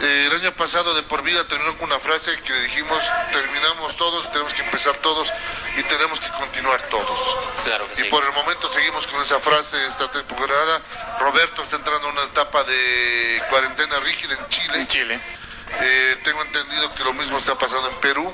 Eh, 0.00 0.28
el 0.30 0.40
año 0.40 0.52
pasado 0.54 0.94
de 0.94 1.02
por 1.02 1.22
vida 1.22 1.46
terminó 1.46 1.76
con 1.76 1.84
una 1.84 2.00
frase 2.00 2.40
que 2.40 2.52
dijimos, 2.62 2.98
terminamos 3.30 3.96
todos, 3.96 4.32
tenemos 4.32 4.52
que 4.54 4.62
empezar 4.62 4.96
todos 4.96 5.30
y 5.76 5.82
tenemos 5.84 6.18
que 6.18 6.28
continuar 6.30 6.80
todos. 6.88 7.36
Claro 7.64 7.86
que 7.92 8.00
Y 8.00 8.04
sí. 8.04 8.10
por 8.10 8.24
el 8.24 8.32
momento 8.32 8.72
seguimos 8.72 9.06
con 9.06 9.22
esa 9.22 9.38
frase 9.40 9.76
esta 9.86 10.10
temporada. 10.10 10.80
Roberto 11.20 11.62
está 11.62 11.76
entrando 11.76 12.08
en 12.08 12.14
una 12.14 12.24
etapa 12.24 12.64
de 12.64 13.42
cuarentena 13.50 14.00
rígida 14.00 14.34
en 14.34 14.48
Chile. 14.48 14.74
En 14.78 14.88
Chile. 14.88 15.20
Eh, 15.80 16.18
tengo 16.22 16.42
entendido 16.42 16.94
que 16.94 17.04
lo 17.04 17.12
mismo 17.14 17.38
está 17.38 17.56
pasando 17.56 17.88
en 17.88 17.96
Perú, 17.96 18.32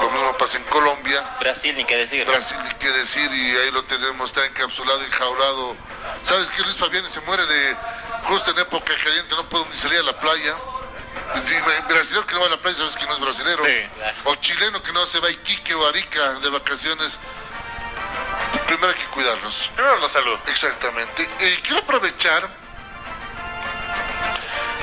lo 0.00 0.10
mismo 0.10 0.36
pasa 0.36 0.58
en 0.58 0.64
Colombia. 0.64 1.24
Brasil, 1.40 1.76
ni 1.76 1.84
qué 1.84 1.96
decir. 1.96 2.26
Brasil, 2.26 2.56
ni 2.64 2.74
qué 2.74 2.90
decir, 2.90 3.30
y 3.32 3.56
ahí 3.56 3.70
lo 3.70 3.84
tenemos, 3.84 4.30
está 4.30 4.44
encapsulado, 4.44 5.02
enjaulado. 5.04 5.76
¿Sabes 6.24 6.48
que 6.50 6.62
Luis 6.62 6.76
Fabián 6.76 7.08
se 7.08 7.20
muere 7.22 7.46
de 7.46 7.76
justo 8.24 8.50
en 8.50 8.58
época 8.58 8.92
caliente, 9.02 9.34
no 9.34 9.48
puedo 9.48 9.66
ni 9.66 9.78
salir 9.78 10.00
a 10.00 10.02
la 10.02 10.18
playa? 10.18 10.56
Y 11.34 11.92
Brasilero 11.92 12.26
que 12.26 12.34
no 12.34 12.40
va 12.40 12.46
a 12.46 12.50
la 12.50 12.56
playa, 12.56 12.78
sabes 12.78 12.96
que 12.96 13.06
no 13.06 13.12
es 13.12 13.20
brasilero. 13.20 13.64
Sí. 13.64 13.86
O 14.24 14.34
chileno 14.36 14.82
que 14.82 14.92
no 14.92 15.06
se 15.06 15.20
va 15.20 15.28
a 15.28 15.30
Iquique 15.30 15.74
o 15.74 15.86
Arica 15.86 16.32
de 16.40 16.48
vacaciones. 16.48 17.18
Primero 18.66 18.88
hay 18.88 18.94
que 18.94 19.06
cuidarnos. 19.06 19.70
Primero 19.74 19.98
la 19.98 20.08
salud. 20.08 20.38
Exactamente. 20.46 21.28
Eh, 21.40 21.58
quiero 21.62 21.78
aprovechar. 21.78 22.48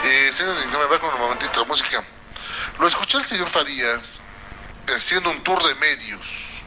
Eh, 0.07 0.31
señor, 0.37 0.55
me 0.67 0.85
va 0.85 0.99
con 0.99 1.11
un 1.15 1.19
momentito 1.19 1.61
la 1.61 1.65
música. 1.65 2.03
Lo 2.77 2.87
escuché 2.87 3.17
el 3.17 3.25
señor 3.25 3.49
Farías 3.49 4.21
eh, 4.85 4.93
haciendo 4.95 5.31
un 5.31 5.43
tour 5.43 5.63
de 5.63 5.73
medios. 5.73 6.61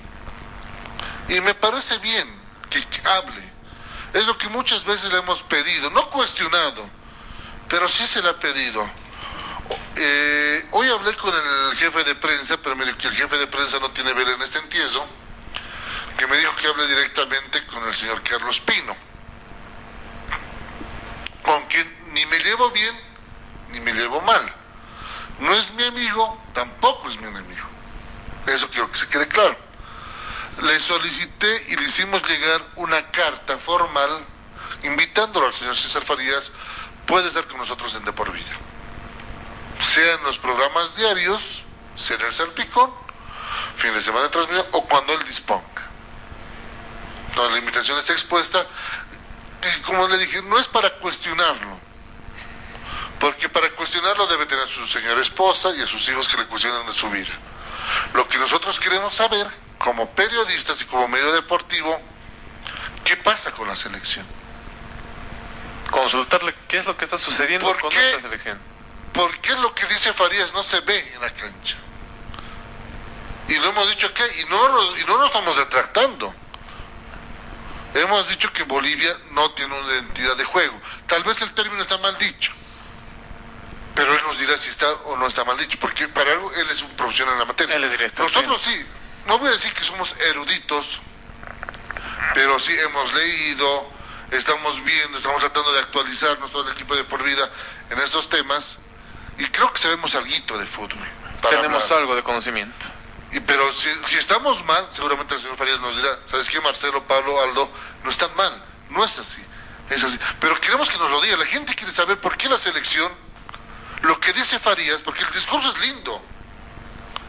Y 1.28 1.40
me 1.40 1.54
parece 1.54 1.98
bien 1.98 2.28
que, 2.68 2.84
hable. 3.08 3.48
Es 4.12 4.26
lo 4.26 4.36
que 4.36 4.48
muchas 4.48 4.84
veces 4.84 5.12
le 5.12 5.18
hemos 5.18 5.40
pedido, 5.42 5.88
no 5.90 6.10
cuestionado, 6.10 6.90
pero 7.68 7.88
sí 7.88 8.08
se 8.08 8.20
le 8.22 8.30
ha 8.30 8.40
pedido. 8.40 8.90
Eh, 9.94 10.66
hoy 10.72 10.88
hablé 10.88 11.14
con 11.14 11.32
el 11.32 11.76
jefe 11.76 12.02
de 12.02 12.16
prensa, 12.16 12.56
pero 12.60 12.74
me 12.74 12.86
dijo 12.86 12.98
que 12.98 13.06
el 13.06 13.14
jefe 13.14 13.38
de 13.38 13.46
prensa 13.46 13.78
no 13.78 13.92
tiene 13.92 14.14
ver 14.14 14.30
en 14.30 14.42
este 14.42 14.58
entiezo, 14.58 15.06
que 16.16 16.26
me 16.26 16.38
dijo 16.38 16.56
que 16.56 16.66
hable 16.66 16.88
directamente 16.88 17.64
con 17.66 17.86
el 17.86 17.94
señor 17.94 18.20
Carlos 18.22 18.58
Pino, 18.58 18.96
con 21.42 21.66
quien 21.66 22.12
ni 22.12 22.26
me 22.26 22.38
llevo 22.40 22.70
bien 22.70 23.07
ni 23.72 23.80
me 23.80 23.92
llevo 23.92 24.20
mal. 24.22 24.52
No 25.40 25.54
es 25.54 25.72
mi 25.74 25.84
amigo, 25.84 26.40
tampoco 26.52 27.08
es 27.08 27.18
mi 27.20 27.26
enemigo. 27.26 27.66
Eso 28.46 28.68
quiero 28.70 28.90
que 28.90 28.98
se 28.98 29.08
quede 29.08 29.28
claro. 29.28 29.56
Le 30.62 30.80
solicité 30.80 31.66
y 31.68 31.76
le 31.76 31.84
hicimos 31.84 32.22
llegar 32.28 32.62
una 32.76 33.10
carta 33.10 33.58
formal 33.58 34.24
invitándolo 34.82 35.46
al 35.46 35.54
señor 35.54 35.76
César 35.76 36.04
Farías, 36.04 36.52
puede 37.06 37.28
estar 37.28 37.46
con 37.46 37.58
nosotros 37.58 37.94
en 37.94 38.04
De 38.04 38.12
Por 38.12 38.32
Vida. 38.32 38.52
Sea 39.80 40.14
en 40.14 40.24
los 40.24 40.38
programas 40.38 40.94
diarios, 40.96 41.62
sea 41.96 42.16
en 42.16 42.26
el 42.26 42.34
Salpicón, 42.34 42.92
fin 43.76 43.92
de 43.94 44.02
semana 44.02 44.24
de 44.24 44.30
transmisión 44.30 44.66
o 44.72 44.84
cuando 44.86 45.12
él 45.14 45.24
disponga. 45.26 45.64
Entonces, 47.28 47.52
la 47.52 47.58
invitación 47.58 47.98
está 47.98 48.12
expuesta 48.12 48.66
y 49.62 49.80
como 49.82 50.06
le 50.08 50.18
dije, 50.18 50.42
no 50.42 50.58
es 50.58 50.66
para 50.66 50.90
cuestionarlo, 50.98 51.78
porque 53.20 53.48
para 53.48 53.70
cuestionarlo 53.70 54.26
debe 54.26 54.46
tener 54.46 54.64
a 54.64 54.68
su 54.68 54.86
señora 54.86 55.20
esposa 55.20 55.70
y 55.76 55.82
a 55.82 55.86
sus 55.86 56.08
hijos 56.08 56.28
que 56.28 56.36
le 56.36 56.46
cuestionan 56.46 56.86
de 56.86 56.92
su 56.92 57.08
vida. 57.10 57.32
Lo 58.14 58.28
que 58.28 58.38
nosotros 58.38 58.78
queremos 58.78 59.14
saber, 59.14 59.46
como 59.78 60.10
periodistas 60.10 60.80
y 60.80 60.84
como 60.84 61.08
medio 61.08 61.32
deportivo, 61.32 62.00
¿qué 63.04 63.16
pasa 63.16 63.50
con 63.52 63.66
la 63.68 63.76
selección? 63.76 64.26
Consultarle 65.90 66.54
qué 66.68 66.78
es 66.78 66.84
lo 66.84 66.96
que 66.96 67.04
está 67.06 67.16
sucediendo 67.18 67.66
¿Por 67.66 67.80
con 67.80 67.90
qué? 67.90 67.96
nuestra 67.96 68.20
selección. 68.20 68.58
¿Por 69.12 69.36
qué 69.40 69.54
lo 69.56 69.74
que 69.74 69.86
dice 69.86 70.12
Farías 70.12 70.52
no 70.52 70.62
se 70.62 70.80
ve 70.80 71.12
en 71.14 71.20
la 71.20 71.30
cancha? 71.30 71.76
Y 73.48 73.54
lo 73.56 73.68
hemos 73.70 73.88
dicho 73.88 74.12
que, 74.12 74.22
y 74.40 74.44
no, 74.50 74.68
lo- 74.68 74.96
y 74.98 75.04
no 75.04 75.16
lo 75.16 75.26
estamos 75.26 75.56
retractando. 75.56 76.34
Hemos 77.94 78.28
dicho 78.28 78.52
que 78.52 78.64
Bolivia 78.64 79.16
no 79.30 79.50
tiene 79.52 79.74
una 79.74 79.92
identidad 79.94 80.36
de 80.36 80.44
juego. 80.44 80.78
Tal 81.06 81.24
vez 81.24 81.40
el 81.40 81.54
término 81.54 81.80
está 81.80 81.96
mal 81.98 82.16
dicho. 82.18 82.52
Pero 83.98 84.14
él 84.14 84.22
nos 84.24 84.38
dirá 84.38 84.56
si 84.56 84.70
está 84.70 84.88
o 85.06 85.16
no 85.16 85.26
está 85.26 85.44
mal 85.44 85.58
dicho, 85.58 85.76
porque 85.80 86.06
para 86.06 86.30
algo 86.30 86.52
él 86.52 86.70
es 86.70 86.82
un 86.82 86.90
profesional 86.90 87.34
en 87.34 87.40
la 87.40 87.46
materia. 87.46 87.74
Él 87.74 87.82
es 87.82 87.90
director, 87.90 88.26
Nosotros 88.26 88.62
sí, 88.64 88.86
no 89.26 89.40
voy 89.40 89.48
a 89.48 89.50
decir 89.50 89.72
que 89.74 89.82
somos 89.82 90.14
eruditos, 90.20 91.00
pero 92.32 92.60
sí 92.60 92.78
hemos 92.78 93.12
leído, 93.12 93.90
estamos 94.30 94.84
viendo, 94.84 95.18
estamos 95.18 95.40
tratando 95.40 95.72
de 95.72 95.80
actualizarnos 95.80 96.52
todo 96.52 96.68
el 96.68 96.74
equipo 96.74 96.94
de 96.94 97.02
por 97.02 97.24
vida 97.24 97.50
en 97.90 97.98
estos 97.98 98.28
temas, 98.28 98.78
y 99.36 99.46
creo 99.46 99.72
que 99.72 99.80
sabemos 99.80 100.14
algo 100.14 100.58
de 100.58 100.66
fútbol. 100.66 101.08
Tenemos 101.50 101.82
hablar. 101.82 101.98
algo 101.98 102.14
de 102.14 102.22
conocimiento. 102.22 102.86
Y, 103.32 103.40
pero 103.40 103.72
si, 103.72 103.88
si 104.06 104.16
estamos 104.16 104.64
mal, 104.64 104.86
seguramente 104.92 105.34
el 105.34 105.40
señor 105.40 105.56
Farías 105.56 105.80
nos 105.80 105.96
dirá, 105.96 106.20
¿sabes 106.30 106.48
qué, 106.48 106.60
Marcelo, 106.60 107.02
Pablo, 107.02 107.42
Aldo? 107.42 107.68
No 108.04 108.10
están 108.10 108.30
mal, 108.36 108.62
no 108.90 109.04
es 109.04 109.18
así, 109.18 109.42
es 109.90 110.04
así. 110.04 110.16
Pero 110.38 110.54
queremos 110.60 110.88
que 110.88 110.98
nos 110.98 111.10
lo 111.10 111.20
diga, 111.20 111.36
la 111.36 111.46
gente 111.46 111.74
quiere 111.74 111.92
saber 111.92 112.20
por 112.20 112.36
qué 112.36 112.48
la 112.48 112.58
selección, 112.58 113.10
lo 114.02 114.20
que 114.20 114.32
dice 114.32 114.58
Farías, 114.58 115.02
porque 115.02 115.24
el 115.24 115.32
discurso 115.32 115.70
es 115.70 115.78
lindo, 115.78 116.22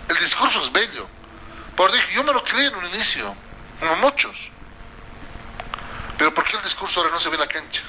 el 0.07 0.17
discurso 0.17 0.61
es 0.61 0.71
bello. 0.71 1.07
Por 1.75 1.91
dije, 1.91 2.13
yo 2.13 2.23
me 2.23 2.33
lo 2.33 2.43
creí 2.43 2.67
en 2.67 2.75
un 2.75 2.85
inicio, 2.87 3.35
como 3.79 3.95
muchos. 3.97 4.35
Pero 6.17 6.33
¿por 6.33 6.43
qué 6.43 6.57
el 6.57 6.63
discurso 6.63 6.99
ahora 6.99 7.11
no 7.11 7.19
se 7.19 7.29
ve 7.29 7.35
en 7.35 7.41
la 7.41 7.47
cancha? 7.47 7.81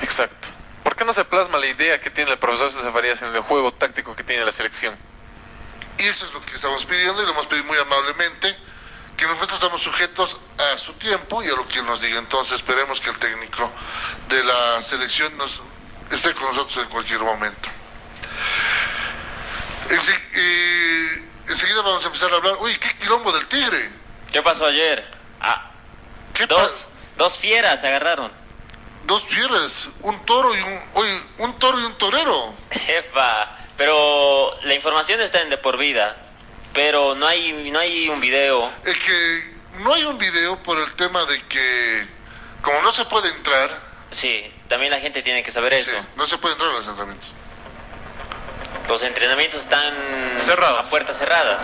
Exacto. 0.00 0.48
¿Por 0.82 0.96
qué 0.96 1.04
no 1.04 1.12
se 1.12 1.24
plasma 1.24 1.58
la 1.58 1.66
idea 1.66 2.00
que 2.00 2.10
tiene 2.10 2.30
el 2.30 2.38
profesor 2.38 2.72
César 2.72 2.92
Farías 2.92 3.20
en 3.20 3.34
el 3.34 3.42
juego 3.42 3.72
táctico 3.72 4.16
que 4.16 4.24
tiene 4.24 4.44
la 4.44 4.52
selección? 4.52 4.96
Y 5.98 6.04
eso 6.04 6.26
es 6.26 6.32
lo 6.32 6.40
que 6.42 6.54
estamos 6.54 6.84
pidiendo 6.84 7.22
y 7.22 7.26
lo 7.26 7.32
hemos 7.32 7.46
pedido 7.46 7.66
muy 7.66 7.78
amablemente, 7.78 8.56
que 9.16 9.26
nosotros 9.26 9.54
estamos 9.54 9.82
sujetos 9.82 10.38
a 10.58 10.78
su 10.78 10.92
tiempo 10.94 11.42
y 11.42 11.48
a 11.48 11.56
lo 11.56 11.66
que 11.68 11.80
él 11.80 11.86
nos 11.86 12.00
diga. 12.00 12.18
Entonces 12.18 12.56
esperemos 12.56 13.00
que 13.00 13.10
el 13.10 13.18
técnico 13.18 13.70
de 14.28 14.44
la 14.44 14.82
selección 14.82 15.36
nos 15.36 15.62
esté 16.10 16.34
con 16.34 16.44
nosotros 16.44 16.84
en 16.84 16.88
cualquier 16.88 17.20
momento. 17.20 17.68
Ense- 19.88 20.20
eh, 20.34 21.22
enseguida 21.48 21.82
vamos 21.82 22.04
a 22.04 22.06
empezar 22.08 22.32
a 22.32 22.36
hablar, 22.36 22.56
uy, 22.60 22.76
qué 22.78 22.88
quilombo 22.98 23.32
del 23.32 23.46
tigre. 23.48 23.90
¿Qué 24.32 24.42
pasó 24.42 24.66
ayer? 24.66 25.04
Ah, 25.40 25.70
¿Qué 26.34 26.46
dos, 26.46 26.86
dos 27.16 27.36
fieras 27.38 27.80
se 27.80 27.86
agarraron. 27.86 28.32
Dos 29.04 29.22
fieras, 29.24 29.88
un 30.02 30.24
toro 30.26 30.54
y 30.56 30.60
un, 30.60 30.80
oye, 30.94 31.22
un 31.38 31.58
toro 31.58 31.80
y 31.80 31.84
un 31.84 31.96
torero. 31.96 32.54
Jefa, 32.70 33.56
pero 33.76 34.58
la 34.62 34.74
información 34.74 35.20
está 35.20 35.40
en 35.42 35.50
de 35.50 35.58
por 35.58 35.76
vida. 35.78 36.16
Pero 36.74 37.14
no 37.14 37.26
hay, 37.26 37.70
no 37.72 37.78
hay 37.78 38.08
un 38.08 38.20
video. 38.20 38.70
Es 38.84 38.96
que 38.98 39.54
no 39.78 39.94
hay 39.94 40.04
un 40.04 40.18
video 40.18 40.56
por 40.62 40.78
el 40.78 40.92
tema 40.94 41.24
de 41.24 41.40
que, 41.44 42.06
como 42.62 42.82
no 42.82 42.92
se 42.92 43.04
puede 43.06 43.28
entrar, 43.30 43.86
Sí, 44.12 44.52
también 44.68 44.92
la 44.92 45.00
gente 45.00 45.20
tiene 45.22 45.42
que 45.42 45.50
saber 45.50 45.72
eso. 45.74 45.90
no 46.16 46.26
se 46.26 46.38
puede 46.38 46.54
entrar 46.54 46.70
a 46.70 46.74
los 46.74 46.86
entrenamientos. 46.86 47.28
Los 48.88 49.02
entrenamientos 49.02 49.60
están 49.62 49.94
Cerrados. 50.38 50.86
a 50.86 50.90
puertas 50.90 51.18
cerradas. 51.18 51.60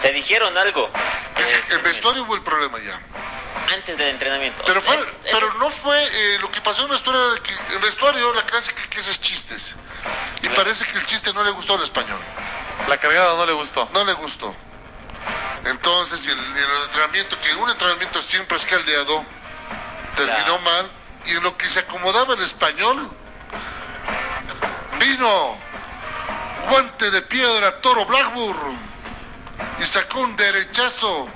Se 0.00 0.12
dijeron 0.12 0.56
algo 0.56 0.90
el 1.70 1.78
vestuario 1.80 2.22
hubo 2.24 2.34
el 2.34 2.42
problema 2.42 2.78
ya. 2.80 3.00
antes 3.74 3.96
del 3.96 4.08
entrenamiento. 4.08 4.62
Pero, 4.66 4.82
fue, 4.82 4.94
Es- 4.96 5.00
es- 5.02 5.30
pero 5.32 5.52
no 5.54 5.70
fue 5.70 6.02
eh, 6.02 6.38
lo 6.40 6.50
que 6.50 6.60
pasó 6.60 6.80
en 6.82 6.86
el 6.88 6.92
vestuario, 6.92 7.30
de 7.32 7.40
que 7.40 7.52
el 7.72 7.78
vestuario, 7.78 8.34
la 8.34 8.42
clásica 8.44 8.82
que 8.90 8.98
es 9.00 9.20
chistes. 9.20 9.74
Y 10.42 10.48
parece 10.50 10.84
que 10.86 10.98
el 10.98 11.06
chiste 11.06 11.32
no 11.32 11.44
le 11.44 11.50
gustó 11.50 11.74
al 11.76 11.82
español. 11.82 12.18
La 12.88 12.96
cargada 12.98 13.36
no 13.36 13.46
le 13.46 13.52
gustó. 13.52 13.88
No 13.92 14.04
le 14.04 14.12
gustó. 14.14 14.54
Entonces, 15.64 16.24
y 16.26 16.30
el, 16.30 16.38
el 16.38 16.82
entrenamiento, 16.86 17.38
que 17.40 17.54
un 17.54 17.70
entrenamiento 17.70 18.22
siempre 18.22 18.56
es 18.56 18.66
caldeado, 18.66 19.24
terminó 20.16 20.36
Claro. 20.58 20.58
mal. 20.60 20.90
Y 21.26 21.32
en 21.36 21.42
lo 21.42 21.56
que 21.56 21.68
se 21.68 21.80
acomodaba 21.80 22.34
el 22.34 22.42
español, 22.42 23.08
vino 25.00 25.56
guante 26.68 27.10
de 27.10 27.22
piedra 27.22 27.80
Toro 27.80 28.04
Blackburn 28.04 28.78
y 29.80 29.86
sacó 29.86 30.20
un 30.20 30.36
derechazo 30.36 31.26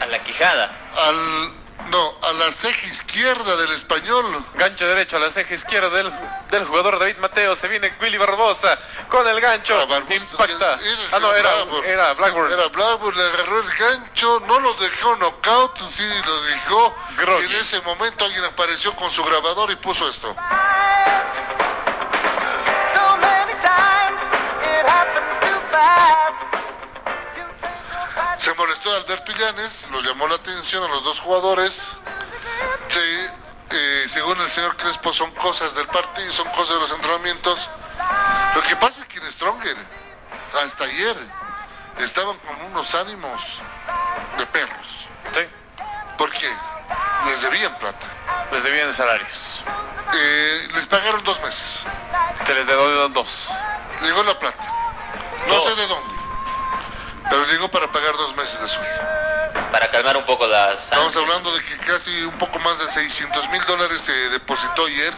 a 0.00 0.06
la 0.06 0.18
quijada. 0.18 0.70
al 1.06 1.62
no 1.90 2.14
a 2.22 2.32
la 2.34 2.52
ceja 2.52 2.86
izquierda 2.86 3.56
del 3.56 3.72
español 3.72 4.44
Gancho 4.54 4.86
derecho 4.86 5.16
a 5.16 5.20
la 5.20 5.30
ceja 5.30 5.52
izquierda 5.54 5.90
del, 5.90 6.12
del 6.50 6.64
jugador 6.64 6.98
David 6.98 7.16
Mateo. 7.18 7.56
Se 7.56 7.66
viene 7.66 7.92
Willy 8.00 8.18
Barbosa 8.18 8.78
con 9.08 9.26
el 9.26 9.40
gancho. 9.40 9.76
Ah, 9.80 9.86
Barbosa, 9.86 10.14
Impacta. 10.14 10.74
era 10.74 10.80
Ah, 11.12 11.18
no, 11.18 11.34
era, 11.34 11.50
Blackburn. 11.64 11.84
era 11.84 12.14
Blackburn. 12.14 12.52
era 12.52 12.68
Blackburn 12.68 13.16
le 13.18 13.24
agarró 13.24 13.60
el 13.60 13.68
gancho 13.76 14.42
no 14.46 14.60
lo 14.60 14.74
dejó 14.74 15.16
knockout 15.16 15.76
sí 15.90 16.08
lo 16.24 16.42
dejó 16.42 16.94
y 17.40 17.44
en 17.46 17.52
ese 17.60 17.80
momento 17.82 18.24
alguien 18.24 18.44
apareció 18.44 18.94
con 18.94 19.10
su 19.10 19.24
grabador 19.24 19.70
y 19.72 19.76
puso 19.76 20.08
esto 20.08 20.34
se 28.36 28.54
molestó 28.54 28.94
Alberto 28.96 29.32
Illanes 29.32 29.86
lo 29.90 30.00
llamó 30.00 30.26
la 30.28 30.36
atención 30.36 30.82
a 30.84 30.88
los 30.88 31.04
dos 31.04 31.20
jugadores 31.20 31.72
Sí, 32.88 33.26
eh, 33.70 34.06
según 34.08 34.40
el 34.40 34.50
señor 34.50 34.76
Crespo 34.76 35.12
son 35.12 35.30
cosas 35.32 35.74
del 35.74 35.86
partido 35.86 36.32
son 36.32 36.48
cosas 36.50 36.74
de 36.76 36.80
los 36.80 36.90
entrenamientos 36.92 37.68
lo 38.54 38.62
que 38.62 38.76
pasa 38.76 39.00
es 39.02 39.06
que 39.06 39.18
en 39.18 39.30
Stronger 39.32 39.76
hasta 40.62 40.84
ayer 40.84 41.16
estaban 41.98 42.36
con 42.38 42.60
unos 42.62 42.94
ánimos 42.94 43.60
de 44.38 44.46
perros 44.46 45.06
Sí, 45.32 45.46
¿Por 46.18 46.30
qué? 46.32 46.50
Les 47.26 47.40
debían 47.42 47.74
plata. 47.78 48.06
les 48.50 48.62
debían 48.62 48.92
salarios. 48.92 49.62
Eh, 50.14 50.68
les 50.74 50.86
pagaron 50.86 51.22
dos 51.24 51.40
meses. 51.40 51.80
Se 52.44 52.54
les 52.54 52.66
debo 52.66 53.08
dos. 53.08 53.48
Llegó 54.02 54.22
la 54.24 54.38
plata. 54.38 54.71
No 55.48 55.68
sé 55.68 55.74
de 55.74 55.86
dónde. 55.86 56.14
Pero 57.30 57.46
llegó 57.46 57.68
para 57.68 57.90
pagar 57.90 58.12
dos 58.12 58.34
meses 58.36 58.60
de 58.60 58.68
sueldo. 58.68 59.02
Para 59.70 59.90
calmar 59.90 60.16
un 60.16 60.26
poco 60.26 60.46
las 60.46 60.84
Estamos 60.84 61.16
hablando 61.16 61.54
de 61.54 61.64
que 61.64 61.76
casi 61.78 62.24
un 62.24 62.36
poco 62.38 62.58
más 62.58 62.78
de 62.78 62.92
600 62.92 63.48
mil 63.50 63.64
dólares 63.64 64.02
se 64.02 64.12
depositó 64.30 64.86
ayer 64.86 65.12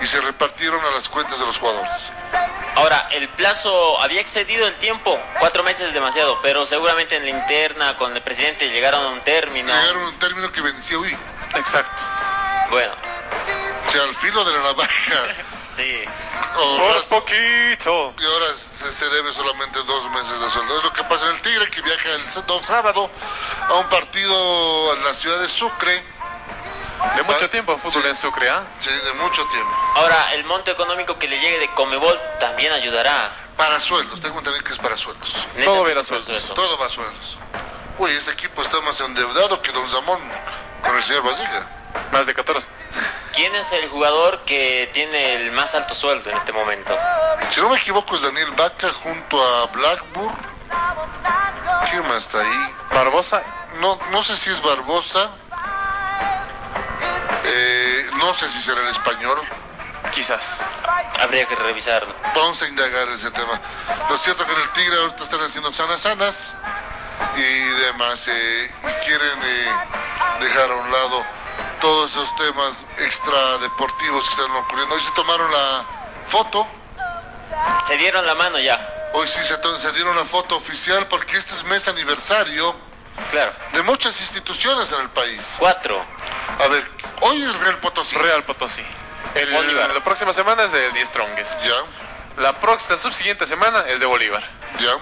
y 0.00 0.06
se 0.06 0.20
repartieron 0.20 0.80
a 0.84 0.90
las 0.92 1.08
cuentas 1.08 1.38
de 1.38 1.46
los 1.46 1.58
jugadores. 1.58 2.10
Ahora, 2.76 3.08
el 3.10 3.28
plazo 3.30 4.00
había 4.00 4.20
excedido 4.20 4.66
el 4.66 4.78
tiempo, 4.78 5.18
cuatro 5.40 5.64
meses 5.64 5.88
es 5.88 5.94
demasiado, 5.94 6.40
pero 6.42 6.64
seguramente 6.66 7.16
en 7.16 7.24
la 7.24 7.30
interna 7.30 7.96
con 7.98 8.14
el 8.14 8.22
presidente 8.22 8.68
llegaron 8.70 9.04
a 9.04 9.08
un 9.08 9.20
término. 9.22 9.68
Llegaron 9.68 10.04
a 10.04 10.08
un 10.08 10.18
término 10.18 10.52
que 10.52 10.60
venía 10.60 10.98
hoy. 10.98 11.16
Exacto. 11.56 12.02
Bueno, 12.70 12.92
O 13.88 13.90
sea, 13.90 14.02
al 14.02 14.14
filo 14.14 14.44
de 14.44 14.52
la 14.52 14.62
navaja. 14.62 14.88
sí. 15.78 16.04
Por 16.54 17.04
poquito. 17.04 18.14
y 18.18 18.24
ahora 18.24 18.46
se, 18.76 18.92
se 18.92 19.08
debe 19.08 19.32
solamente 19.32 19.78
dos 19.84 20.10
meses 20.10 20.40
de 20.40 20.50
sueldo. 20.50 20.78
Es 20.78 20.84
lo 20.84 20.92
que 20.92 21.04
pasa 21.04 21.28
en 21.28 21.36
el 21.36 21.42
Tigre 21.42 21.70
que 21.70 21.82
viaja 21.82 22.08
el 22.10 22.64
sábado 22.64 23.10
a 23.68 23.74
un 23.74 23.88
partido 23.88 24.94
en 24.96 25.04
la 25.04 25.14
ciudad 25.14 25.40
de 25.40 25.48
Sucre. 25.48 26.02
De 27.14 27.22
mucho 27.22 27.48
tiempo 27.48 27.78
fútbol 27.78 28.06
en 28.06 28.16
Sucre, 28.16 28.50
¿ah? 28.50 28.64
Sí, 28.80 28.90
de 28.90 29.12
mucho 29.14 29.44
tiempo. 29.46 29.70
Ahora, 29.94 30.34
el 30.34 30.44
monto 30.44 30.72
económico 30.72 31.16
que 31.16 31.28
le 31.28 31.38
llegue 31.38 31.60
de 31.60 31.72
Comebol 31.74 32.18
también 32.40 32.72
ayudará. 32.72 33.30
Para 33.56 33.78
sueldos, 33.78 34.20
tengo 34.20 34.38
entendido 34.38 34.64
que 34.64 34.72
es 34.72 34.78
para 34.78 34.96
sueldos. 34.96 35.32
Todo 35.64 35.84
verá 35.84 36.00
Netamente 36.00 36.24
sueldos. 36.24 36.54
Todo 36.54 36.78
va 36.78 36.86
a 36.86 36.90
sueldos. 36.90 37.38
Uy, 37.98 38.10
este 38.12 38.32
equipo 38.32 38.62
está 38.62 38.80
más 38.80 39.00
endeudado 39.00 39.60
que 39.62 39.70
Don 39.72 39.88
Zamón 39.88 40.20
con 40.82 40.96
el 40.96 41.02
señor 41.04 41.22
Basile. 41.22 41.62
Más 42.12 42.26
de 42.26 42.34
14. 42.34 42.66
¿Quién 43.34 43.54
es 43.54 43.70
el 43.72 43.88
jugador 43.88 44.40
que 44.44 44.90
tiene 44.92 45.36
el 45.36 45.52
más 45.52 45.74
alto 45.74 45.94
sueldo 45.94 46.30
en 46.30 46.36
este 46.36 46.52
momento? 46.52 46.96
Si 47.50 47.60
no 47.60 47.68
me 47.68 47.76
equivoco 47.76 48.16
es 48.16 48.22
Daniel 48.22 48.50
Vaca 48.52 48.88
junto 49.02 49.40
a 49.40 49.66
Blackburn. 49.66 50.34
¿Quién 51.90 52.06
más 52.08 52.18
está 52.18 52.40
ahí? 52.40 52.74
Barbosa, 52.92 53.42
No, 53.80 53.98
no 54.10 54.22
sé 54.22 54.36
si 54.36 54.50
es 54.50 54.60
Barbosa. 54.60 55.30
Eh, 57.44 58.10
no 58.16 58.34
sé 58.34 58.48
si 58.48 58.60
será 58.60 58.80
el 58.82 58.88
español. 58.88 59.40
quizás. 60.12 60.62
Habría 61.20 61.44
que 61.46 61.54
revisarlo. 61.56 62.14
Vamos 62.34 62.60
a 62.62 62.68
indagar 62.68 63.08
ese 63.08 63.30
tema. 63.30 63.60
Lo 64.08 64.18
cierto 64.18 64.44
que 64.46 64.52
en 64.52 64.60
el 64.60 64.68
Tigre 64.72 64.96
ahorita 64.96 65.24
están 65.24 65.40
haciendo 65.40 65.72
sanas 65.72 66.00
sanas 66.00 66.52
y 67.36 67.80
demás. 67.84 68.20
eh, 68.28 68.70
y 68.82 69.06
quieren 69.06 69.38
eh, 69.44 69.72
dejar 70.40 70.70
a 70.70 70.74
un 70.74 70.90
lado 70.92 71.24
todos 71.80 72.10
esos 72.12 72.34
temas 72.36 72.74
extradeportivos 72.98 74.26
que 74.28 74.34
están 74.42 74.56
ocurriendo. 74.56 74.94
Hoy 74.94 75.00
se 75.00 75.10
tomaron 75.12 75.50
la 75.50 75.84
foto. 76.26 76.66
Se 77.86 77.96
dieron 77.96 78.26
la 78.26 78.34
mano 78.34 78.58
ya. 78.58 79.10
Hoy 79.14 79.26
sí 79.28 79.38
se, 79.44 79.92
dieron 79.92 80.16
la 80.16 80.24
foto 80.24 80.56
oficial 80.56 81.06
porque 81.08 81.36
este 81.38 81.54
es 81.54 81.64
mes 81.64 81.86
aniversario 81.88 82.74
Claro. 83.30 83.52
de 83.72 83.82
muchas 83.82 84.20
instituciones 84.20 84.90
en 84.92 85.00
el 85.00 85.08
país. 85.10 85.40
Cuatro. 85.58 86.04
A 86.62 86.68
ver, 86.68 86.88
hoy 87.22 87.42
es 87.42 87.54
Real 87.60 87.78
Potosí. 87.78 88.14
Real 88.16 88.44
Potosí. 88.44 88.84
El- 89.34 89.50
Bolívar. 89.52 89.90
la 89.92 90.04
próxima 90.04 90.32
semana 90.32 90.64
es 90.64 90.72
del 90.72 90.92
10 90.92 91.08
Strongest. 91.08 91.60
Ya, 91.62 92.42
La 92.42 92.52
próxima, 92.60 92.96
la 92.96 93.02
subsiguiente 93.02 93.46
semana 93.46 93.84
es 93.88 93.98
de 94.00 94.06
Bolívar. 94.06 94.42
ya. 94.78 94.92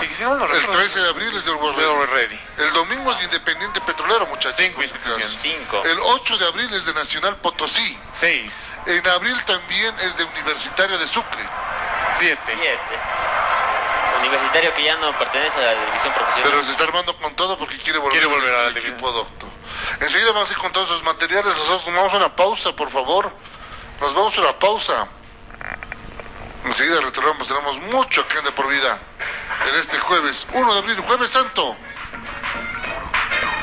Y 0.00 0.14
si 0.14 0.22
no, 0.24 0.34
El 0.34 0.40
recuerdo. 0.40 0.72
13 0.78 1.00
de 1.00 1.08
abril 1.10 1.36
es 1.36 1.44
del 1.44 1.54
World 1.56 1.76
de 1.78 2.06
Ready. 2.06 2.12
Ready. 2.36 2.40
El 2.58 2.72
domingo 2.72 3.12
es 3.12 3.18
de 3.18 3.24
Independiente 3.24 3.80
Petrolero, 3.82 4.26
muchachos. 4.26 4.56
Cinco 4.56 4.82
instituciones. 4.82 5.28
Cinco. 5.40 5.82
El 5.84 5.98
8 6.00 6.38
de 6.38 6.46
abril 6.46 6.72
es 6.72 6.84
de 6.86 6.94
Nacional 6.94 7.36
Potosí. 7.36 7.98
6, 8.12 8.74
En 8.86 9.06
abril 9.08 9.36
también 9.44 9.94
es 10.00 10.16
de 10.16 10.24
Universitario 10.24 10.98
de 10.98 11.06
Sucre. 11.06 11.46
7. 12.14 12.40
Siete. 12.46 12.78
Universitario 14.20 14.74
que 14.74 14.84
ya 14.84 14.96
no 14.96 15.16
pertenece 15.18 15.58
a 15.58 15.74
la 15.74 15.84
división 15.84 16.12
profesional. 16.14 16.50
Pero 16.50 16.64
se 16.64 16.72
está 16.72 16.84
armando 16.84 17.16
con 17.16 17.34
todo 17.34 17.58
porque 17.58 17.76
quiere 17.78 17.98
volver, 17.98 18.12
Quiere 18.20 18.26
volver 18.34 18.54
a 18.54 18.58
la 18.58 18.66
al 18.68 18.74
división. 18.74 18.94
equipo 18.94 19.08
adopto. 19.08 19.46
Enseguida 20.00 20.32
vamos 20.32 20.48
a 20.48 20.52
ir 20.52 20.58
con 20.58 20.72
todos 20.72 20.88
esos 20.88 21.02
materiales. 21.02 21.54
Nosotros 21.54 21.84
tomamos 21.84 22.14
una 22.14 22.34
pausa, 22.34 22.74
por 22.74 22.90
favor. 22.90 23.32
Nos 24.00 24.14
vamos 24.14 24.36
a 24.36 24.40
una 24.40 24.58
pausa. 24.58 25.06
Enseguida 26.64 27.00
retornamos. 27.00 27.46
Tenemos 27.48 27.78
mucho 27.82 28.26
que 28.28 28.38
ande 28.38 28.52
por 28.52 28.68
vida 28.68 28.98
en 29.68 29.76
este 29.76 29.98
jueves 29.98 30.46
1 30.52 30.72
de 30.72 30.78
abril, 30.78 30.96
jueves 31.06 31.30
santo. 31.30 31.76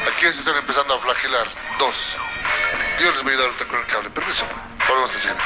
Aquí 0.08 0.22
se 0.22 0.40
están 0.40 0.56
empezando 0.58 0.96
a 0.96 1.00
flagelar. 1.00 1.48
Dos. 1.78 1.96
Yo 3.00 3.12
les 3.12 3.24
voy 3.24 3.34
a 3.34 3.38
dar 3.38 3.46
ahorita 3.48 3.66
con 3.66 3.80
el 3.80 3.86
cable. 3.86 4.10
Permiso. 4.10 4.46
Volvemos 4.88 5.14
enseguida. 5.14 5.38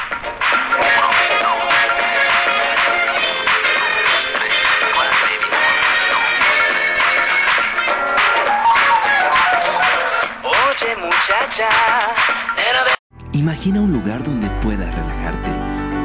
Oye 10.42 10.96
muchacha. 10.96 11.68
Imagina 13.32 13.80
un 13.80 13.92
lugar 13.92 14.22
donde 14.22 14.48
puedas 14.62 14.94
relajarte, 14.94 15.50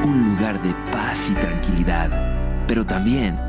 un 0.03 0.35
lugar 0.35 0.59
de 0.61 0.73
paz 0.91 1.29
y 1.29 1.35
tranquilidad, 1.35 2.09
pero 2.67 2.85
también 2.85 3.48